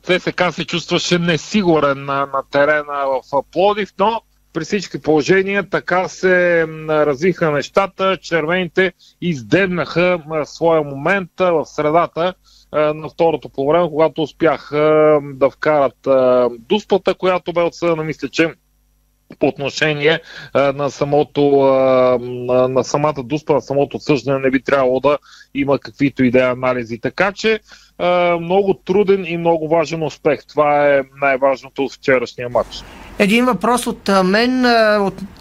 [0.03, 4.21] ЦСК се чувстваше несигурен на, на терена в Плодив, но
[4.55, 8.17] при всички положения така се развиха нещата.
[8.21, 12.33] Червените издебнаха своя момент в средата
[12.73, 14.69] на второто по време, когато успях
[15.23, 16.07] да вкарат
[16.59, 18.53] дуспата, която бе отсъдена, мисля, че
[19.39, 20.19] по отношение
[20.55, 21.41] на самото
[22.69, 25.17] на, самата дуспа, на самото отсъждане не би трябвало да
[25.53, 26.99] има каквито и да е анализи.
[26.99, 27.59] Така че
[28.41, 30.39] много труден и много важен успех.
[30.45, 32.83] Това е най-важното от вчерашния матч.
[33.19, 34.65] Един въпрос от мен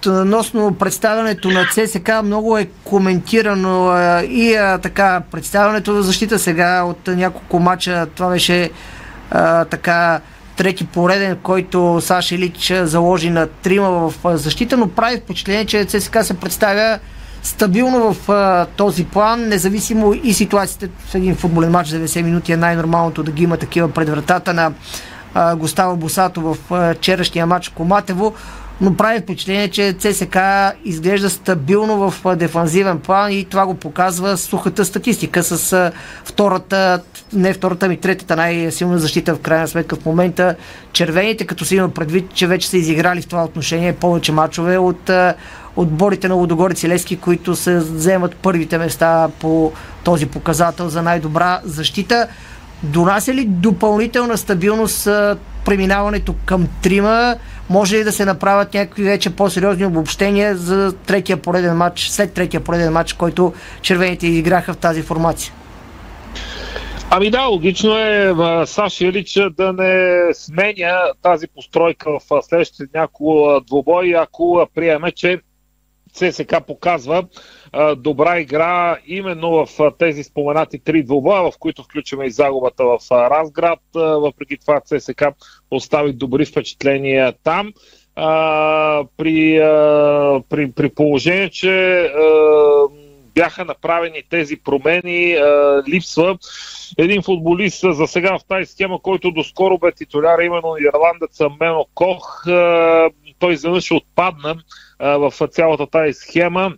[0.07, 2.11] относно представянето на ЦСК.
[2.25, 8.07] Много е коментирано и така представянето на защита сега от няколко мача.
[8.15, 8.71] Това беше
[9.71, 10.21] така
[10.57, 16.25] трети пореден, който Саша Илич заложи на трима в защита, но прави впечатление, че ЦСКА
[16.25, 16.99] се представя
[17.43, 22.57] стабилно в а, този план, независимо и ситуацията в един футболен матч 90 минути е
[22.57, 24.73] най-нормалното да ги има такива пред вратата на
[25.35, 28.35] а, Густаво Босато в а, вчерашния матч Коматево,
[28.81, 30.39] но прави впечатление, че ЦСК
[30.85, 35.93] изглежда стабилно в дефанзивен план и това го показва сухата статистика с
[36.25, 37.03] втората,
[37.33, 40.57] не втората ми, третата най-силна защита в крайна сметка в момента.
[40.93, 45.11] Червените, като си има предвид, че вече са изиграли в това отношение повече мачове от
[45.77, 49.73] отборите на Лудогорец и Лески, които се вземат първите места по
[50.05, 52.29] този показател за най-добра защита.
[52.85, 55.09] Донася ли допълнителна стабилност
[55.65, 57.37] преминаването към трима?
[57.71, 62.61] Може ли да се направят някакви вече по-сериозни обобщения за третия пореден матч, след третия
[62.61, 65.53] пореден матч, който червените изиграха в тази формация?
[67.11, 68.35] Ами да, логично е
[68.67, 75.41] Саши Илич да не сменя тази постройка в следващите няколко двобои, ако приеме, че
[76.13, 77.25] ЦСК показва
[77.97, 83.81] добра игра именно в тези споменати три двуба, в които включваме и загубата в Разград.
[83.95, 85.25] Въпреки това ЦСК
[85.71, 87.73] остави добри впечатления там.
[89.17, 89.59] При,
[90.49, 92.11] при, при положение, че
[93.35, 95.37] бяха направени тези промени,
[95.89, 96.39] липсва
[96.99, 102.45] един футболист за сега в тази схема, който доскоро бе титуляр, именно ирландеца Мено Кох.
[103.39, 104.57] Той изведнъж отпадна
[105.01, 106.73] в цялата тази схема.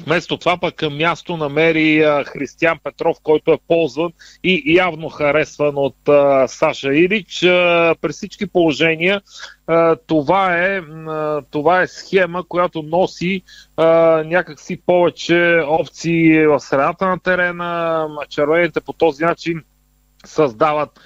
[0.00, 4.12] Вместо това пък към място намери а, Християн Петров, който е ползван
[4.44, 5.96] и явно харесван от
[6.46, 7.38] Саша Ирич.
[8.00, 9.22] При всички положения
[10.06, 10.80] това, е,
[11.50, 13.42] това е схема, която носи
[14.24, 18.08] някакси повече опции в средата на терена.
[18.28, 19.62] Червените по този начин
[20.24, 21.00] създават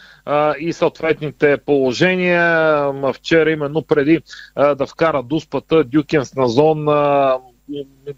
[0.60, 2.92] и съответните положения.
[3.14, 4.20] Вчера, именно преди
[4.56, 6.84] да вкара дуспата, Дюкенс на зон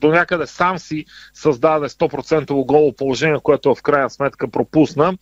[0.00, 5.14] до някъде сам си създаде 100% голо положение, което в крайна сметка пропусна.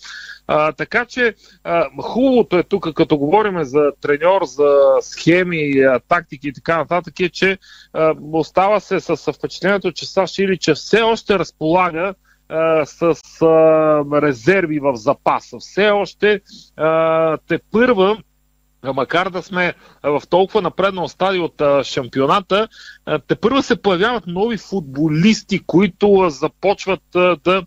[0.46, 6.48] А, така че а, хубавото е тук, като говорим за треньор, за схеми, а, тактики
[6.48, 7.58] и така нататък, е, че
[7.92, 12.14] а, остава се с впечатлението, че Саш Илича все още разполага
[12.84, 13.02] с
[13.42, 15.58] а, резерви в запаса.
[15.58, 16.40] Все още
[16.76, 18.18] а, те първа
[18.82, 22.68] макар да сме в толкова напреднал стадий от шампионата,
[23.26, 27.02] те първо се появяват нови футболисти, които започват
[27.44, 27.62] да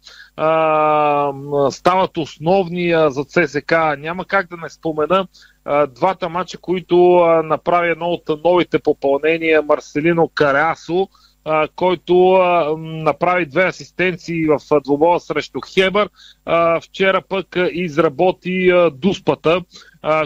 [1.72, 3.72] стават основни за ЦСК.
[3.98, 5.28] Няма как да не спомена
[5.90, 6.96] двата мача, които
[7.44, 11.08] направи едно от новите попълнения Марселино Карасо,
[11.76, 12.38] който
[12.78, 16.10] направи две асистенции в двобоя срещу Хебър.
[16.82, 19.62] Вчера пък изработи дуспата,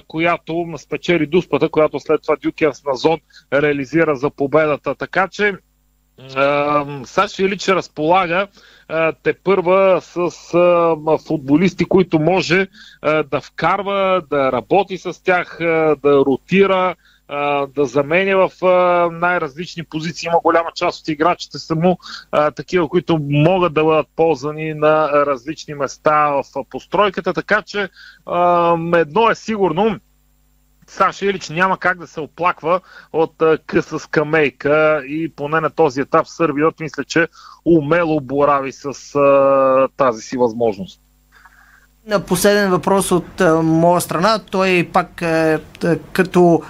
[0.08, 3.20] която спечели дуспата, която след това Дюкенс на зон
[3.54, 4.96] реализира за победата.
[4.96, 5.54] Така че
[7.04, 8.48] Саш Илич разполага
[9.24, 10.30] те първа с
[11.28, 12.68] футболисти, които може
[13.04, 15.58] да вкарва, да работи с тях,
[16.02, 16.96] да ротира,
[17.76, 18.52] да заменя в
[19.12, 20.28] най-различни позиции.
[20.28, 21.98] Има голяма част от играчите само
[22.56, 27.90] такива, които могат да бъдат ползвани на различни места в постройката, така че
[28.96, 30.00] едно е сигурно,
[30.88, 32.82] Саша Илич няма как да се оплаква
[33.14, 37.28] от къса скамейка и поне на този етап Сърбиот мисля, че
[37.66, 41.02] умело борави с а, тази си възможност.
[42.08, 45.60] На последен въпрос от а, моя страна, той пак а,
[46.12, 46.62] като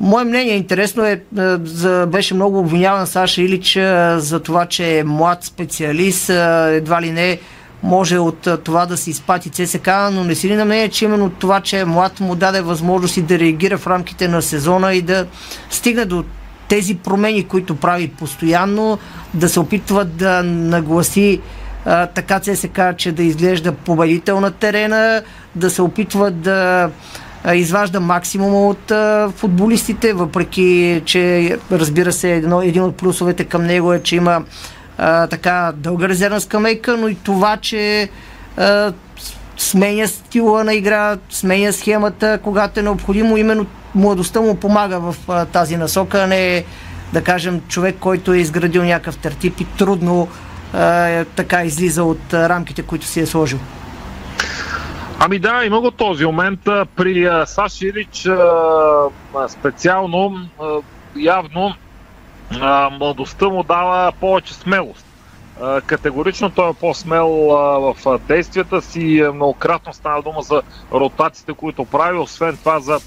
[0.00, 1.20] Мое мнение интересно е,
[1.64, 3.72] за, беше много обвиняван Саша Илич
[4.16, 7.38] за това, че е млад специалист, едва ли не
[7.82, 11.30] може от това да се изпати ЦСК, но не си ли на мнение, че именно
[11.30, 15.02] това, че е млад му даде възможност и да реагира в рамките на сезона и
[15.02, 15.26] да
[15.70, 16.24] стигне до
[16.68, 18.98] тези промени, които прави постоянно,
[19.34, 21.40] да се опитва да нагласи
[21.84, 25.22] а, така ЦСК, че да изглежда победител на терена,
[25.54, 26.90] да се опитва да
[27.54, 28.92] изважда максимума от
[29.36, 34.44] футболистите, въпреки че разбира се едно, един от плюсовете към него е, че има
[34.98, 38.08] а, така дълга резервна скамейка, но и това, че
[38.56, 38.92] а,
[39.56, 43.36] сменя стила на игра, сменя схемата, когато е необходимо.
[43.36, 46.64] Именно младостта му помага в а, тази насока, а не
[47.12, 50.28] да кажем човек, който е изградил някакъв тертип и трудно
[50.72, 53.58] а, така излиза от рамките, които си е сложил.
[55.20, 56.60] Ами да, има го този момент.
[56.96, 58.28] При Саш Илич
[59.48, 60.48] специално,
[61.16, 61.74] явно,
[62.90, 65.06] младостта му дава повече смелост.
[65.86, 69.24] Категорично той е по-смел в действията си.
[69.34, 70.62] Многократно стана дума за
[70.92, 72.18] ротациите, които прави.
[72.18, 73.00] Освен това за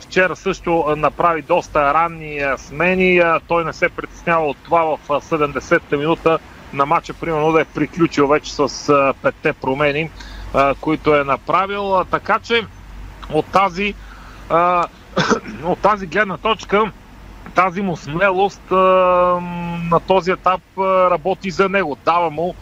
[0.00, 3.22] Вчера също направи доста ранни смени.
[3.48, 6.38] Той не се притеснява от това в 70-та минута
[6.72, 10.10] на матча, примерно да е приключил вече с петте промени
[10.80, 12.04] които е направил.
[12.04, 12.66] Така че
[13.32, 13.94] от тази,
[15.64, 16.92] от тази гледна точка
[17.54, 21.96] тази му смелост на този етап работи за него.
[22.04, 22.54] Дава му,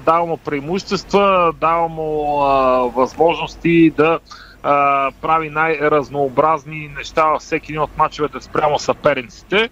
[0.00, 2.36] дава му преимущества, дава му
[2.90, 4.18] възможности да
[5.22, 9.70] прави най-разнообразни неща във всеки един от мачовете спрямо съперниците.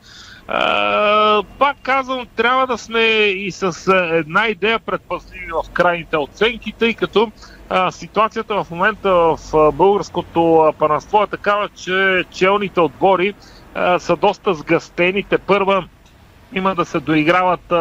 [1.59, 7.33] Пак казвам, трябва да сме и с една идея предпазливи в крайните оценки, тъй като
[7.69, 9.39] а, ситуацията в момента в
[9.73, 13.35] българското панство е такава, че челните отбори
[13.75, 15.25] а, са доста сгъстени.
[15.31, 15.85] Те първа
[16.55, 17.79] има да се доиграват а,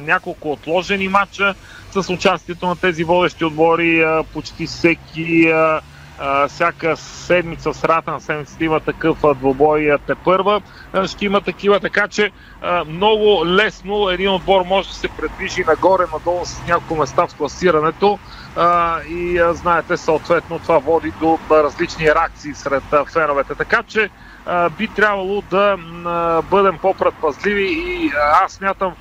[0.00, 1.54] няколко отложени матча
[1.90, 4.00] с участието на тези водещи отбори.
[4.02, 5.80] А, почти всеки а,
[6.24, 10.62] а, всяка седмица, в средата на седмицата има такъв двобой те първа.
[11.06, 12.30] Ще има такива, така че
[12.62, 18.18] а, много лесно един отбор може да се предвижи нагоре-надолу с няколко места в класирането
[18.56, 23.54] а, и а, знаете, съответно това води до различни реакции сред а, феновете.
[23.54, 24.10] Така че
[24.46, 28.10] а, би трябвало да а, бъдем по-предпазливи и
[28.44, 28.94] аз смятам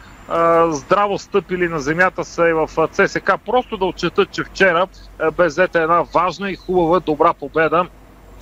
[0.70, 3.32] здраво стъпили на земята са и в ЦСК.
[3.46, 4.88] Просто да отчетат, че вчера
[5.38, 7.88] бе една важна и хубава, добра победа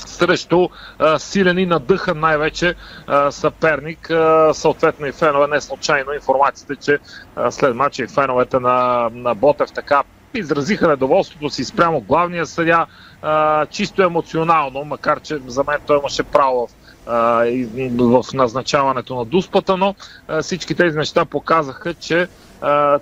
[0.05, 0.69] срещу
[0.99, 2.75] а, силен и надъхан най-вече
[3.07, 4.09] а, съперник.
[4.09, 6.99] А, съответно и фенове, не случайно информацията, че
[7.35, 12.85] а, след матча и феновете на, на Ботев така изразиха недоволството си спрямо главния съдя,
[13.21, 16.71] а, чисто емоционално, макар че за мен той имаше право в
[17.07, 19.95] в назначаването на Дуспата, но
[20.41, 22.27] всички тези неща показаха, че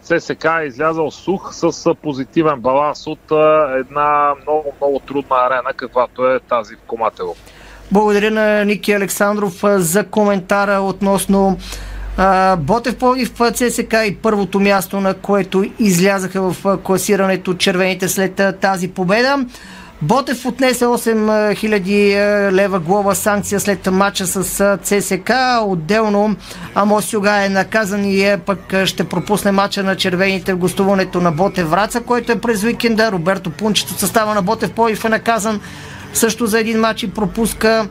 [0.01, 3.31] ЦСК е излязал сух с позитивен баланс от
[3.79, 7.35] една много, много трудна арена, каквато е тази в Коматело.
[7.91, 11.57] Благодаря на Ники Александров за коментара относно
[12.57, 18.91] Ботев Пловдив в ЦСК и първото място, на което излязаха в класирането червените след тази
[18.91, 19.45] победа.
[20.01, 25.31] Ботев отнесе 8000 лева глава санкция след матча с ЦСК.
[25.61, 26.35] Отделно
[26.75, 31.31] Амос Юга е наказан и е, пък ще пропусне матча на червените в гостуването на
[31.31, 33.11] Ботев Враца, който е през уикенда.
[33.11, 35.61] Роберто Пунчето състава на Ботев Пловдив е наказан
[36.14, 37.88] също за един матч и пропуска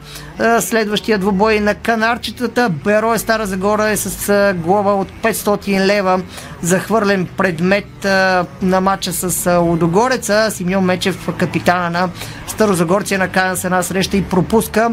[0.61, 2.71] следващия двубой на канарчетата.
[2.85, 6.23] Беро е Стара Загора е с а, глава от 500 лева
[6.63, 8.05] за хвърлен предмет
[8.63, 10.49] на матча с а, Лудогореца.
[10.51, 12.09] Симеон Мечев, капитана на
[12.47, 14.91] Старозагорци, е накана с една среща и пропуска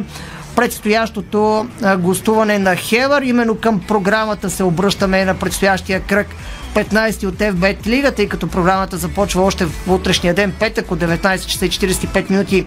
[0.55, 1.67] предстоящото
[1.97, 3.21] гостуване на Хевър.
[3.21, 6.27] Именно към програмата се обръщаме на предстоящия кръг
[6.75, 11.45] 15 от FBET Лига, тъй като програмата започва още в утрешния ден, петък от 19
[11.45, 12.65] часа и 45 минути.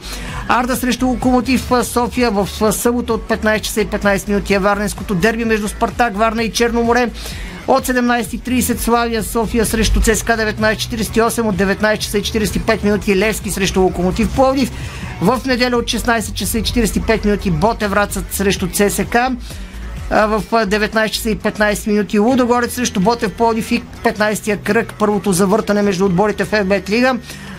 [0.49, 5.45] Арда срещу Локомотив София в събота от 15 часа и 15 минути е Варненското дерби
[5.45, 7.11] между Спартак, Варна и Черноморе.
[7.69, 13.83] От 17.30 Славия София срещу ЦСКА 19.48 от 19 часа и 45 минути Левски срещу
[13.83, 14.71] Локомотив Пловдив.
[15.21, 19.37] В неделя от 16 часа и 45 минути Ботеврацът срещу ЦСКА
[20.11, 22.19] в 19 часа и 15 минути.
[22.19, 24.95] Лудогорец срещу Ботев Плодив и 15-я кръг.
[24.99, 27.17] Първото завъртане между отборите в FBET Лига.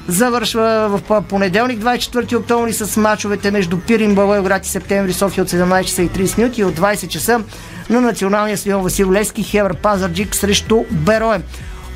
[0.08, 5.84] Завършва в понеделник, 24 октомври, с мачовете между Пирин, Благоевград и Септември, София от 17
[5.84, 7.42] часа и 30 минути и от 20 часа
[7.90, 11.42] на националния стадион Васил Лески, Хевър Пазарджик срещу Берое.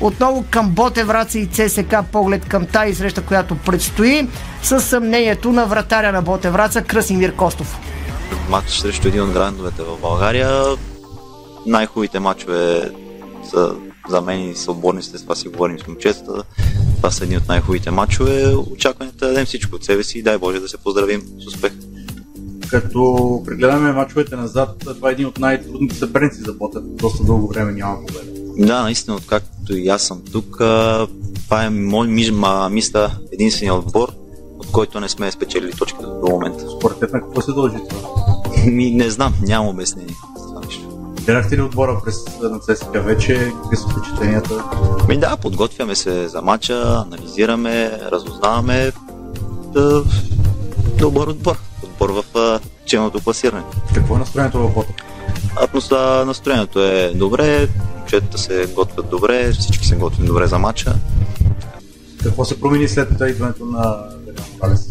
[0.00, 4.28] Отново към Ботев, Враца и ЦСК поглед към тази среща, която предстои,
[4.62, 7.78] с съмнението на вратаря на Ботев, Враца Красимир Костов
[8.50, 10.64] матч срещу един от грандовете в България.
[11.66, 12.90] Най-хубавите матчове
[13.50, 13.74] са
[14.08, 16.42] за мен и са отборниците, с това си говорим с момчетата.
[16.96, 18.54] Това са едни от най-хубавите матчове.
[18.72, 21.72] Очакваме да дадем всичко от себе си и дай Боже да се поздравим с успех.
[22.70, 26.82] Като прегледаме мачовете назад, това е един от най-трудните съперници за Ботев.
[26.84, 28.42] Доста дълго време няма победа.
[28.56, 30.56] Да, наистина, откакто и аз съм тук,
[31.44, 32.08] това е мой
[32.70, 34.12] мисля единствения отбор,
[34.58, 36.64] от който не сме спечелили точката до момента.
[36.78, 38.21] Според теб на какво се дължи това?
[38.66, 40.14] Ми, не знам, нямам обяснение.
[41.26, 43.52] Гледахте ли отбора през на ЦСКА вече?
[43.62, 44.64] Какви са впечатленията?
[45.08, 48.92] Ми да, подготвяме се за матча, анализираме, разузнаваме.
[49.72, 50.04] Да,
[50.98, 51.56] добър отбор.
[51.84, 53.62] Отбор в челното класиране.
[53.94, 54.96] Какво е настроението в Ботев?
[55.56, 60.94] Атмосфера, настроението е добре, момчетата се готвят добре, всички се готвим добре за матча.
[62.22, 63.96] Какво се промени след идването на
[64.60, 64.88] Палес?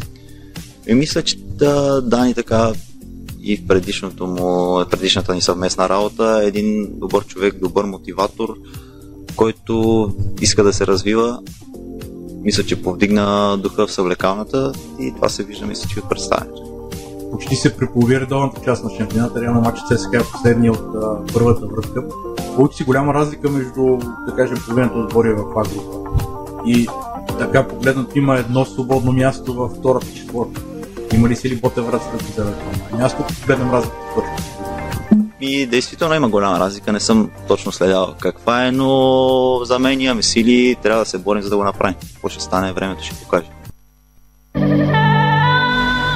[0.88, 2.72] И мисля, че да, Дани така
[3.44, 8.56] и в предишното му, предишната ни съвместна работа е един добър човек, добър мотиватор,
[9.36, 10.08] който
[10.42, 11.40] иска да се развива.
[12.44, 16.62] Мисля, че повдигна духа в съвлекалната и това се вижда, мисля, че от представянето.
[17.32, 21.66] Почти се преполови редовната част на шампионата, реално матч ЦСКА е последния от а, първата
[21.66, 22.04] връзка.
[22.56, 26.10] Получи си голяма разлика между, да кажем, половината отбори в А група.
[26.66, 26.88] И
[27.40, 30.62] така погледнато има едно свободно място във втората четвърта.
[31.14, 33.96] Има ли си ли Ботеврат да ти даде това място, гледам разлика
[35.42, 40.24] И действително има голяма разлика, не съм точно следял каква е, но за мен имаме
[40.24, 41.96] сили, трябва да се борим за да го направим.
[42.14, 43.48] Какво ще стане, времето ще покаже.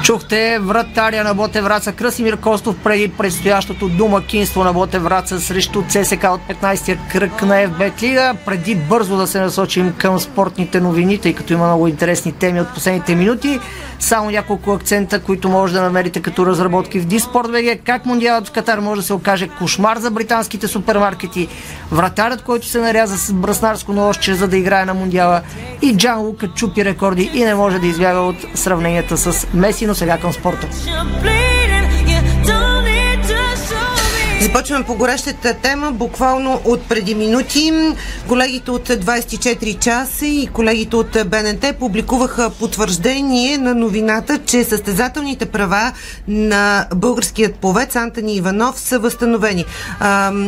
[0.06, 6.98] Чухте вратаря на Ботевраца Красимир Костов преди предстоящото домакинство на Ботевраца срещу ЦСК от 15-я
[7.12, 8.34] кръг на ФБ Лига.
[8.44, 12.74] Преди бързо да се насочим към спортните новини, тъй като има много интересни теми от
[12.74, 13.60] последните минути.
[14.00, 17.80] Само няколко акцента, които може да намерите като разработки в Диспорт БГ.
[17.84, 21.48] Как Мундиалът в Катар може да се окаже кошмар за британските супермаркети.
[21.92, 25.42] Вратарят, който се наряза с браснарско нощче, за да играе на Мундиала.
[25.82, 29.95] И Джан Лука чупи рекорди и не може да избяга от сравненията с Меси, но
[29.96, 30.68] сега към спорта.
[34.40, 37.72] Започваме по горещата тема, буквално от преди минути.
[38.28, 45.92] Колегите от 24 часа и колегите от БНТ публикуваха потвърждение на новината, че състезателните права
[46.28, 49.64] на българският повец Антони Иванов са възстановени.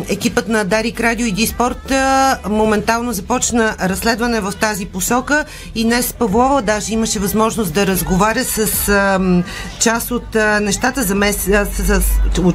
[0.08, 1.92] екипът на Дарик Радио и Диспорт
[2.48, 9.18] моментално започна разследване в тази посока и днес Павлова даже имаше възможност да разговаря с
[9.80, 11.36] част от нещата, замес...
[11.36, 11.66] с,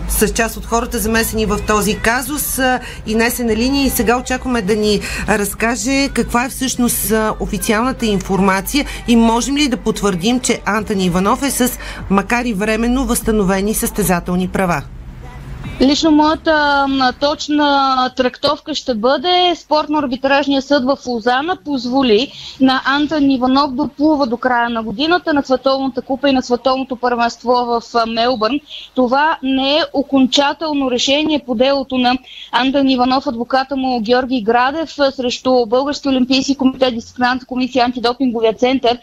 [0.09, 2.59] с, с, част от хората замесени замесени в този казус.
[3.07, 8.85] Инес е на линия и сега очакваме да ни разкаже каква е всъщност официалната информация
[9.07, 14.47] и можем ли да потвърдим, че Антони Иванов е с, макар и временно, възстановени състезателни
[14.47, 14.83] права.
[15.81, 16.85] Лично моята
[17.19, 24.37] точна трактовка ще бъде спортно-арбитражния съд в Лозана позволи на Антон Иванов да плува до
[24.37, 28.59] края на годината на Световната купа и на Световното първенство в Мелбърн.
[28.95, 32.17] Това не е окончателно решение по делото на
[32.51, 38.97] Антон Иванов, адвоката му Георги Градев срещу Български олимпийски комитет, дисциплинарната комисия, антидопинговия център,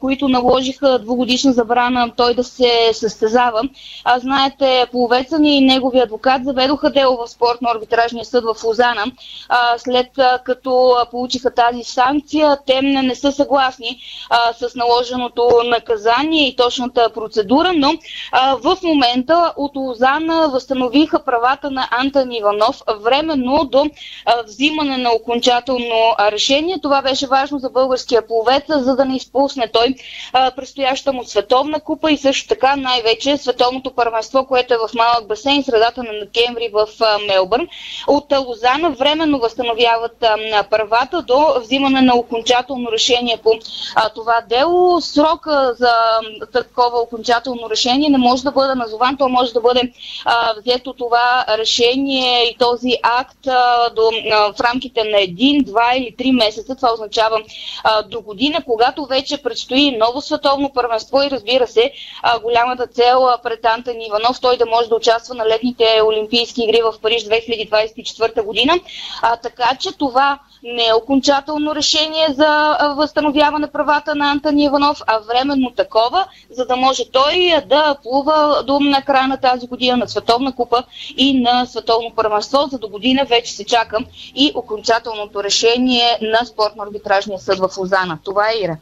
[0.00, 3.62] които наложиха двугодишна забрана той да се състезава.
[4.04, 9.04] А знаете, половеца ни и негови неговия адвокат заведоха дело в спортно-арбитражния съд в Лозана.
[9.48, 13.98] А, след а, като получиха тази санкция, те не, не са съгласни
[14.30, 17.92] а, с наложеното наказание и точната процедура, но
[18.32, 23.86] а, в момента от Лозана възстановиха правата на Антон Иванов временно до
[24.26, 26.78] а, взимане на окончателно решение.
[26.82, 29.94] Това беше важно за българския пловец, за да не изпусне той
[30.32, 35.26] а, предстояща му световна купа и също така най-вече световното първенство, което е в малък
[35.28, 36.86] басейн средата на декември в
[37.26, 37.68] Мелбърн.
[38.06, 40.24] От Лозана временно възстановяват
[40.70, 43.50] правата до взимане на окончателно решение по
[44.14, 45.00] това дело.
[45.00, 45.92] Срока за
[46.52, 49.92] такова окончателно решение не може да бъде назован, то може да бъде
[50.60, 53.38] взето това решение и този акт
[53.94, 54.10] до,
[54.56, 56.76] в рамките на един, два или три месеца.
[56.76, 57.40] Това означава
[58.08, 61.92] до година, когато вече предстои ново световно първенство и разбира се,
[62.42, 66.80] голямата цел пред Антон Иванов, той да може да участва на летни зимните Олимпийски игри
[66.82, 68.72] в Париж 2024 година.
[69.22, 75.18] А, така че това не е окончателно решение за възстановяване правата на Антони Иванов, а
[75.18, 80.08] временно такова, за да може той да плува до на края на тази година на
[80.08, 80.82] Световна купа
[81.16, 82.68] и на Световно първенство.
[82.70, 84.04] За до година вече се чакам
[84.34, 88.18] и окончателното решение на спортно-арбитражния съд в Лозана.
[88.24, 88.76] Това е Ира.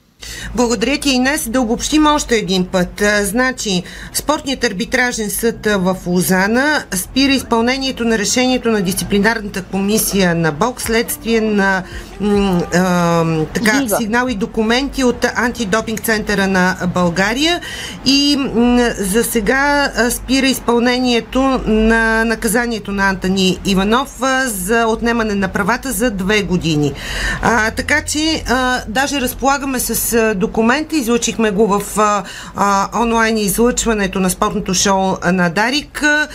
[0.55, 1.49] Благодаря ти, Инес.
[1.49, 3.03] Да обобщим още един път.
[3.23, 10.81] Значи, Спортният арбитражен съд в Лозана спира изпълнението на решението на дисциплинарната комисия на БОК
[10.81, 11.83] следствие на
[12.21, 17.61] м- а, така, сигнал и документи от антидопинг центъра на България
[18.05, 25.93] и м- за сега спира изпълнението на наказанието на Антони Иванов за отнемане на правата
[25.93, 26.93] за две години.
[27.43, 32.23] А, така че а, даже разполагаме с а, документа, излучихме го в а,
[32.57, 36.03] а, онлайн излъчването на спортното шоу на Дарик.
[36.03, 36.29] А,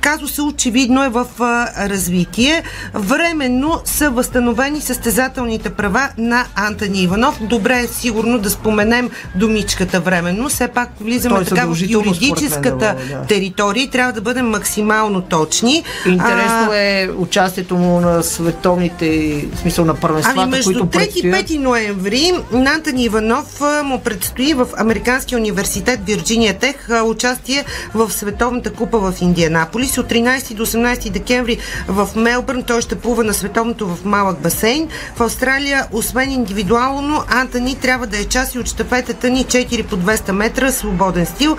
[0.00, 2.62] казуса очевидно е в а, развитие.
[2.94, 7.42] Временно са възстановени състезателните права на Антони Иванов.
[7.42, 10.48] Добре е сигурно да споменем думичката временно.
[10.48, 15.84] Все пак влизаме е така в юридическата да територия и трябва да бъдем максимално точни.
[16.06, 21.30] Интересно е участието му на световните, в смисъл на първенствата, Ами между които 3 и
[21.30, 21.48] предстоят.
[21.48, 22.32] 5 ноември
[22.66, 27.64] на Антони Иванов му предстои в Американския университет Вирджиния Тех участие
[27.94, 29.98] в Световната купа в Индианаполис.
[29.98, 31.58] От 13 до 18 декември
[31.88, 34.88] в Мелбърн той ще плува на световното в малък басейн.
[35.16, 39.96] В Австралия, освен индивидуално, Антони трябва да е част и от щафетата ни 4 по
[39.96, 41.56] 200 метра свободен стил.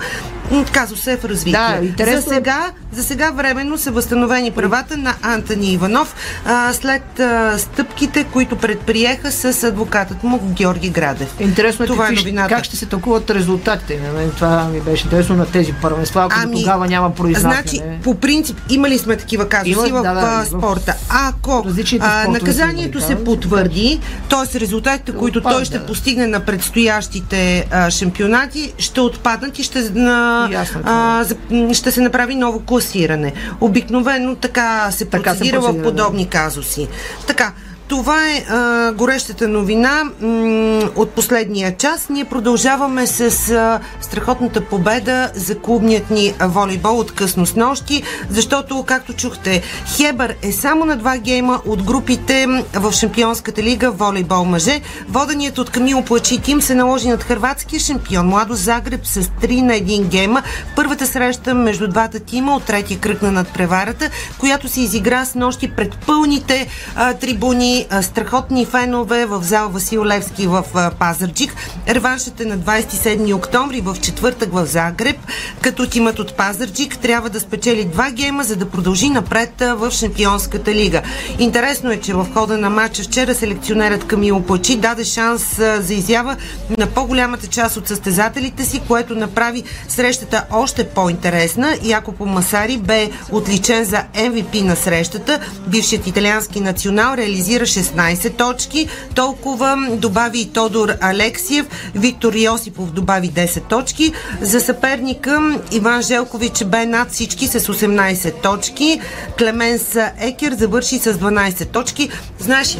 [0.50, 1.52] М, Казус е в развитие.
[1.52, 6.14] Да, интересно за е- сега, за сега временно са възстановени правата на Антони Иванов
[6.46, 11.34] а, след а, стъпките, които предприеха с адвокатът му Георги Градев.
[11.40, 12.54] Интересно е, Това е какви, новината.
[12.54, 14.00] как ще се тълкуват резултатите.
[14.00, 17.54] На мен това ми беше интересно на тези първенства, ако Ами, тогава няма произнасяне.
[17.54, 20.94] Значи, по принцип, имали сме такива казуси Има, в да, да, спорта.
[21.08, 21.64] Ако
[22.00, 24.60] а, наказанието се потвърди, т.е.
[24.60, 30.80] резултатите, които той ще постигне на предстоящите а, шампионати, ще отпаднат и ще, на, Ясно
[30.84, 33.32] а, м, ще се направи ново класиране.
[33.60, 36.88] Обикновено така се Така се процедира в подобни казуси.
[37.26, 37.52] Така,
[37.88, 42.08] това е а, горещата новина м- от последния час.
[42.08, 48.84] Ние продължаваме с а, страхотната победа за клубният ни волейбол от късно с нощи, защото,
[48.86, 49.62] както чухте,
[49.96, 54.80] Хебър е само на два гейма от групите в Шампионската лига волейбол мъже.
[55.08, 59.72] Воденият от Камил Плачи тим се наложи над хрватския шампион Младо Загреб с 3 на
[59.72, 60.42] 1 гейма.
[60.76, 65.70] Първата среща между двата тима от третия кръг на надпреварата, която се изигра с нощи
[65.70, 70.64] пред пълните а, трибуни, страхотни фенове в зал Васил Левски в
[70.98, 71.54] Пазарджик.
[71.88, 75.16] Реваншът е на 27 октомври в четвъртък в Загреб,
[75.60, 80.74] като тимът от Пазарджик трябва да спечели два гейма, за да продължи напред в Шампионската
[80.74, 81.02] лига.
[81.38, 86.36] Интересно е, че в хода на матча вчера селекционерът Камило Плачи даде шанс за изява
[86.78, 91.76] на по-голямата част от състезателите си, което направи срещата още по-интересна.
[91.82, 95.40] Якопо Масари бе отличен за MVP на срещата.
[95.66, 98.88] Бившият италиански национал реализира 16 точки.
[99.14, 101.66] Толкова добави и Тодор Алексиев.
[101.94, 104.12] Виктор Йосипов добави 10 точки.
[104.40, 109.00] За съперника Иван Желкович бе над всички с 18 точки.
[109.38, 112.10] Клеменс Екер завърши с 12 точки.
[112.38, 112.78] Знаеш,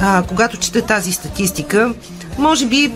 [0.00, 1.94] а, когато чета тази статистика,
[2.38, 2.92] може би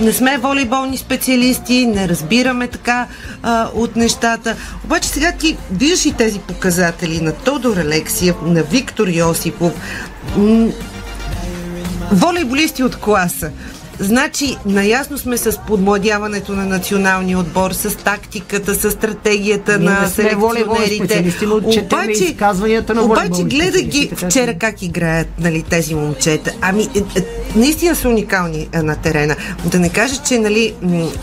[0.00, 3.06] не сме волейболни специалисти, не разбираме така
[3.42, 4.56] а, от нещата.
[4.84, 9.72] Обаче сега ти виждаш и тези показатели на Тодор Алексиев, на Виктор Йосипов,
[12.12, 13.50] волейболисти от класа.
[14.00, 21.24] Значи, наясно сме с подмладяването на националния отбор, с тактиката, с стратегията Ние на селекционерите.
[22.24, 26.52] изказванията на обаче волейболни гледай ги специалисти, така че- вчера как играят нали, тези момчета.
[26.60, 27.24] Ами, е, е,
[27.56, 29.36] наистина са уникални е, на терена.
[29.64, 30.74] Да не кажа, че нали,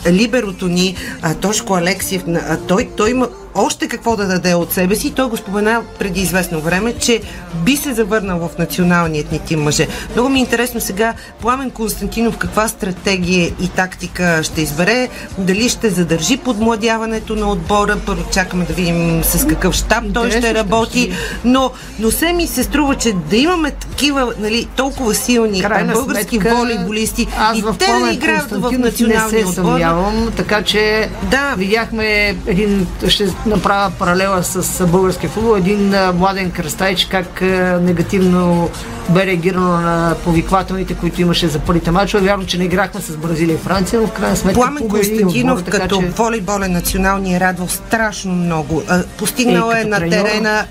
[0.08, 0.96] либерото ни,
[1.42, 2.24] Тошко Алексиев,
[2.68, 5.12] той, той има още какво да даде от себе си.
[5.12, 7.22] Той го спомена преди известно време, че
[7.66, 9.88] би се завърнал в националният ни тим мъже.
[10.14, 15.90] Много ми е интересно сега Пламен Константинов каква стратегия и тактика ще избере, дали ще
[15.90, 17.98] задържи подмладяването на отбора.
[18.06, 21.12] Първо чакаме да видим с какъв щаб той ще работи.
[21.46, 26.36] Но, но се ми се струва, че да имаме такива нали, толкова силни Крайна български
[26.36, 29.54] сметка, волейболисти и те да играят в националния не се отбор.
[29.54, 31.56] съмнявам, така че да.
[31.58, 37.42] видяхме един, ще направя паралела с българския футбол, един младен кръстайч, как
[37.82, 38.70] негативно
[39.10, 42.24] бе реагирано на повиквателните, които имаше за първите мачове.
[42.24, 45.72] Вярно, че не играхме с Бразилия и Франция, но в крайна сметка Пламен Константинов отбора,
[45.72, 48.84] така като че- волейболен национал ни е радвал страшно много.
[49.18, 50.26] Постигнал Е, е, на треньор.
[50.26, 50.66] терена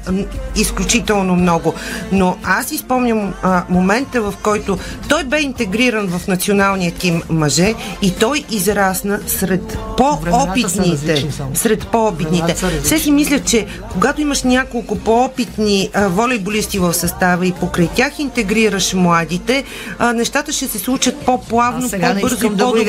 [0.56, 1.74] изключително много.
[2.12, 8.10] Но аз изпомням а, момента, в който той бе интегриран в националния тим мъже и
[8.10, 11.26] той израсна сред по-опитните.
[11.54, 12.54] Сред по-опитните.
[12.84, 18.18] Все си мисля, че когато имаш няколко по-опитни а, волейболисти в състава и покрай тях
[18.18, 19.64] интегрираш младите,
[19.98, 22.82] а, нещата ще се случат по-плавно, по-бързо да по-добре.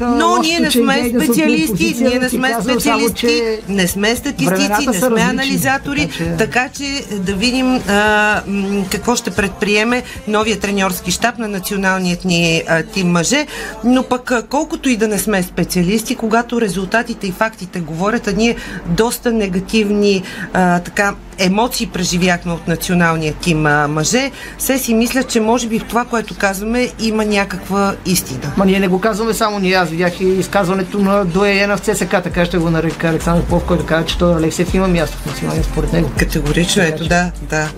[0.00, 1.68] но ние не сме специалисти,
[2.00, 3.26] ние не сме специалисти,
[3.68, 4.50] не сме статистици,
[4.86, 6.08] не сме анализатори,
[6.38, 8.42] така че- да видим а,
[8.90, 13.46] какво ще предприеме новия треньорски щаб на националният ни а, тим мъже.
[13.84, 18.56] Но пък колкото и да не сме специалисти, когато резултатите и фактите говорят, а ние
[19.14, 25.40] доста негативни а, така емоции преживяхме от националния тим а, мъже, се си мисля, че
[25.40, 28.52] може би в това, което казваме, има някаква истина.
[28.56, 29.74] Ма ние не го казваме само ние.
[29.74, 33.86] Аз видях и изказването на Доеена в ЦСК, така ще го нарека Александър Пов, който
[33.86, 36.10] каза, че той Алексеев има място в националния според него.
[36.18, 37.68] Категорично, ето да, да.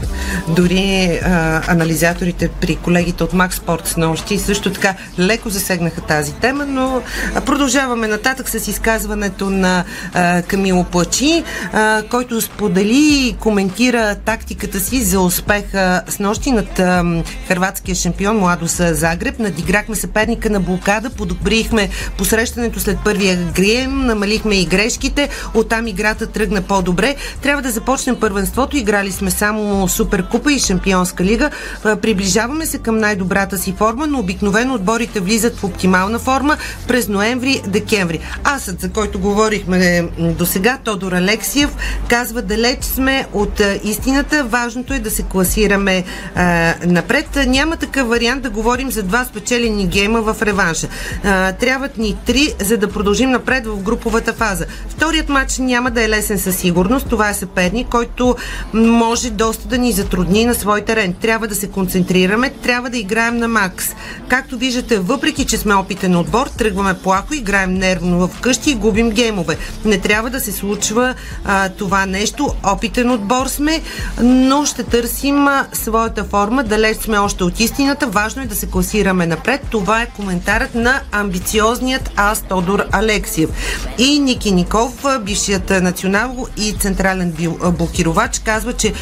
[0.00, 0.54] Да.
[0.54, 6.32] Дори а, анализаторите при колегите от Max Sport с нощи също така леко засегнаха тази
[6.32, 7.02] тема, но
[7.46, 9.84] продължаваме нататък с изказването на
[10.14, 16.78] а, Камило Плачи, а, който сподели и коментира тактиката си за успеха с нощи над
[16.78, 19.38] а, хрватския шампион Младос Загреб.
[19.38, 21.88] Надиграхме съперника на блокада, подобрихме
[22.18, 27.16] посрещането след първия грием, намалихме и грешките, оттам играта тръгна по-добре.
[27.42, 31.50] Трябва да започнем първенството, играли сме само Суперкупа и Шампионска лига.
[31.82, 36.56] Приближаваме се към най-добрата си форма, но обикновено отборите влизат в оптимална форма
[36.88, 38.18] през ноември-декември.
[38.44, 41.76] Асът, за който говорихме до сега, Тодор Алексиев,
[42.08, 44.44] казва далеч сме от истината.
[44.44, 46.04] Важното е да се класираме
[46.34, 47.38] а, напред.
[47.46, 50.88] Няма такъв вариант да говорим за два спечелени гейма в реванша.
[51.24, 54.64] А, трябват ни три, за да продължим напред в груповата фаза.
[54.88, 57.08] Вторият матч няма да е лесен със сигурност.
[57.08, 58.36] Това е съперник, който
[58.74, 61.14] може доста да ни затрудни на свой терен.
[61.14, 63.94] Трябва да се концентрираме, трябва да играем на макс.
[64.28, 69.10] Както виждате, въпреки че сме опитен отбор, тръгваме плахо, играем нервно в къщи и губим
[69.10, 69.56] геймове.
[69.84, 71.14] Не трябва да се случва
[71.44, 72.54] а, това нещо.
[72.64, 73.80] Опитен отбор сме,
[74.22, 76.64] но ще търсим а, своята форма.
[76.64, 78.06] Далеч сме още от истината.
[78.06, 79.60] Важно е да се класираме напред.
[79.70, 83.50] Това е коментарът на амбициозният аз Тодор Алексиев.
[83.98, 87.34] И Ники Ников, бившият национал и централен
[87.78, 88.92] блокировач, казва, че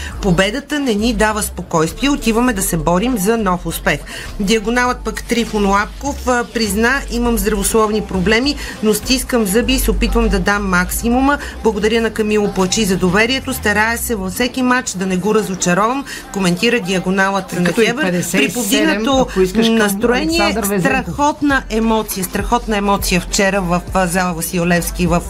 [0.61, 2.11] победата не ни дава спокойствие.
[2.11, 4.01] Отиваме да се борим за нов успех.
[4.41, 10.39] Диагоналът пък Трифон Лапков призна, имам здравословни проблеми, но стискам зъби и се опитвам да
[10.39, 11.39] дам максимума.
[11.63, 13.55] Благодаря на Камило Плачи за доверието.
[13.55, 16.05] Старая се във всеки матч да не го разочаровам.
[16.33, 18.23] Коментира диагоналът на Хебър.
[18.33, 22.25] При повдигнато настроение, страхотна емоция.
[22.25, 25.23] Страхотна емоция вчера в зала Василевски в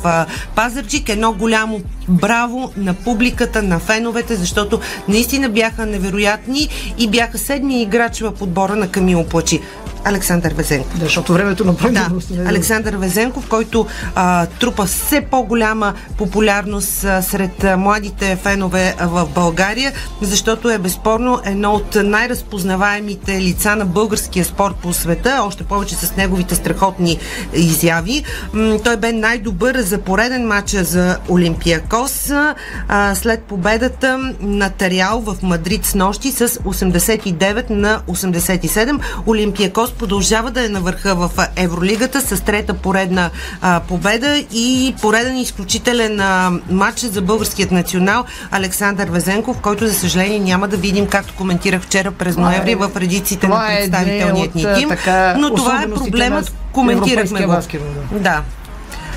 [0.54, 1.08] Пазарджик.
[1.08, 4.80] Едно голямо браво на публиката, на феновете, защото
[5.10, 9.60] наистина бяха невероятни и бяха седми играч в подбора на Камило Плачи.
[10.04, 10.98] Александър Везенков.
[10.98, 12.10] Да, защото времето на Да,
[12.46, 19.28] Александър Везенков, който а, трупа все по-голяма популярност а, сред а, младите фенове а, в
[19.34, 19.92] България,
[20.22, 26.16] защото е безспорно едно от най-разпознаваемите лица на българския спорт по света, още повече с
[26.16, 27.18] неговите страхотни
[27.54, 28.24] изяви.
[28.52, 32.30] М- той бе най-добър за пореден матч за Олимпиакос
[32.88, 39.00] а, след победата на Тариал в Мадрид с нощи с 89 на 87.
[39.26, 43.30] Олимпиакос продължава да е на върха в Евролигата с трета поредна
[43.60, 50.38] а, победа и пореден изключителен а, матч за българският национал Александър Везенков, който за съжаление
[50.38, 54.90] няма да видим, както коментирах вчера през ноември в редиците на представителният ни тим.
[55.36, 57.56] Но това е проблемът, коментирахме го.
[58.12, 58.42] Да,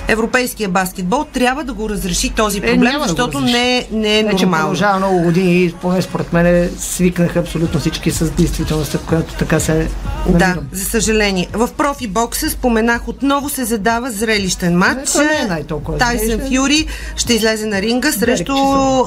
[0.07, 4.23] европейския баскетбол трябва да го разреши този проблем, е, защото да не, е, не е
[4.23, 4.57] не, нормално.
[4.57, 9.87] продължава много години и поне според мен свикнаха абсолютно всички с действителността, която така се
[10.29, 11.47] Да, за съжаление.
[11.53, 15.15] В профи бокса споменах отново се задава зрелищен матч.
[15.15, 18.53] Не, не е Тайсън Фюри ще излезе на ринга срещу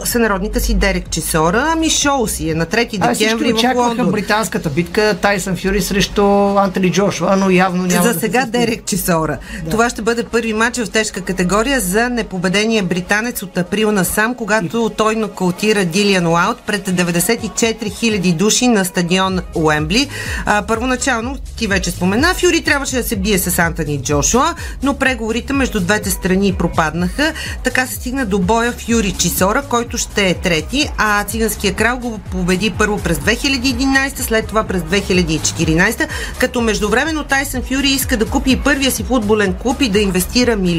[0.05, 1.69] сънародника си Дерек Чесора.
[1.73, 4.11] Ами шоу си е на 3 декември в Лондон.
[4.11, 6.25] британската битка Тайсън Фюри срещу
[6.59, 9.39] Антони Джошуа, но явно няма За да сега Дерек Чесора.
[9.65, 9.71] Да.
[9.71, 14.91] Това ще бъде първи матч в тежка категория за непобедения британец от април насам, когато
[14.91, 20.09] той нокаутира Дилиан Уаут пред 94 000 души на стадион Уембли.
[20.47, 25.53] А, първоначално, ти вече спомена, Фюри трябваше да се бие с Антони Джошуа, но преговорите
[25.53, 27.33] между двете страни пропаднаха.
[27.65, 32.19] Така се стигна до боя Фюри Чисора, който ще е трети, а циганския крал го
[32.19, 36.09] победи първо през 2011, след това през 2014,
[36.39, 40.57] като междувременно Тайсън Фюри иска да купи и първия си футболен клуб и да инвестира
[40.57, 40.76] милиони,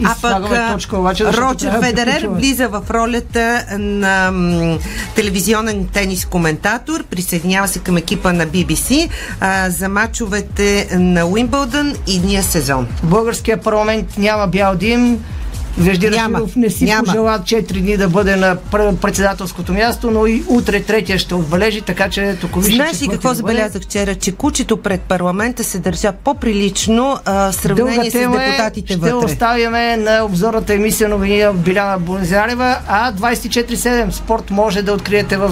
[0.00, 2.38] И а пък точка, обаче, Роджер да Федерер приключваме.
[2.38, 4.78] влиза в ролята на м,
[5.14, 9.08] телевизионен тенис коментатор, присъединява се към екипа на BBC
[9.40, 12.88] а, за мачовете на Уимбълдън и дния сезон.
[13.02, 15.24] В българския парламент няма бял дим.
[15.78, 17.04] Вежди Няма, Рашидов не си няма.
[17.04, 21.80] пожела 4 дни да бъде на пр- председателското място, но и утре третия ще отбележи,
[21.80, 24.14] така че тук вижте, Знаеш ли какво забелязах вчера?
[24.14, 29.14] Че кучето пред парламента се държа по-прилично а, сравнение с депутатите ще вътре.
[29.14, 35.50] оставяме на обзорната емисия новини Биляна Бонзарева, а 24-7 спорт може да откриете в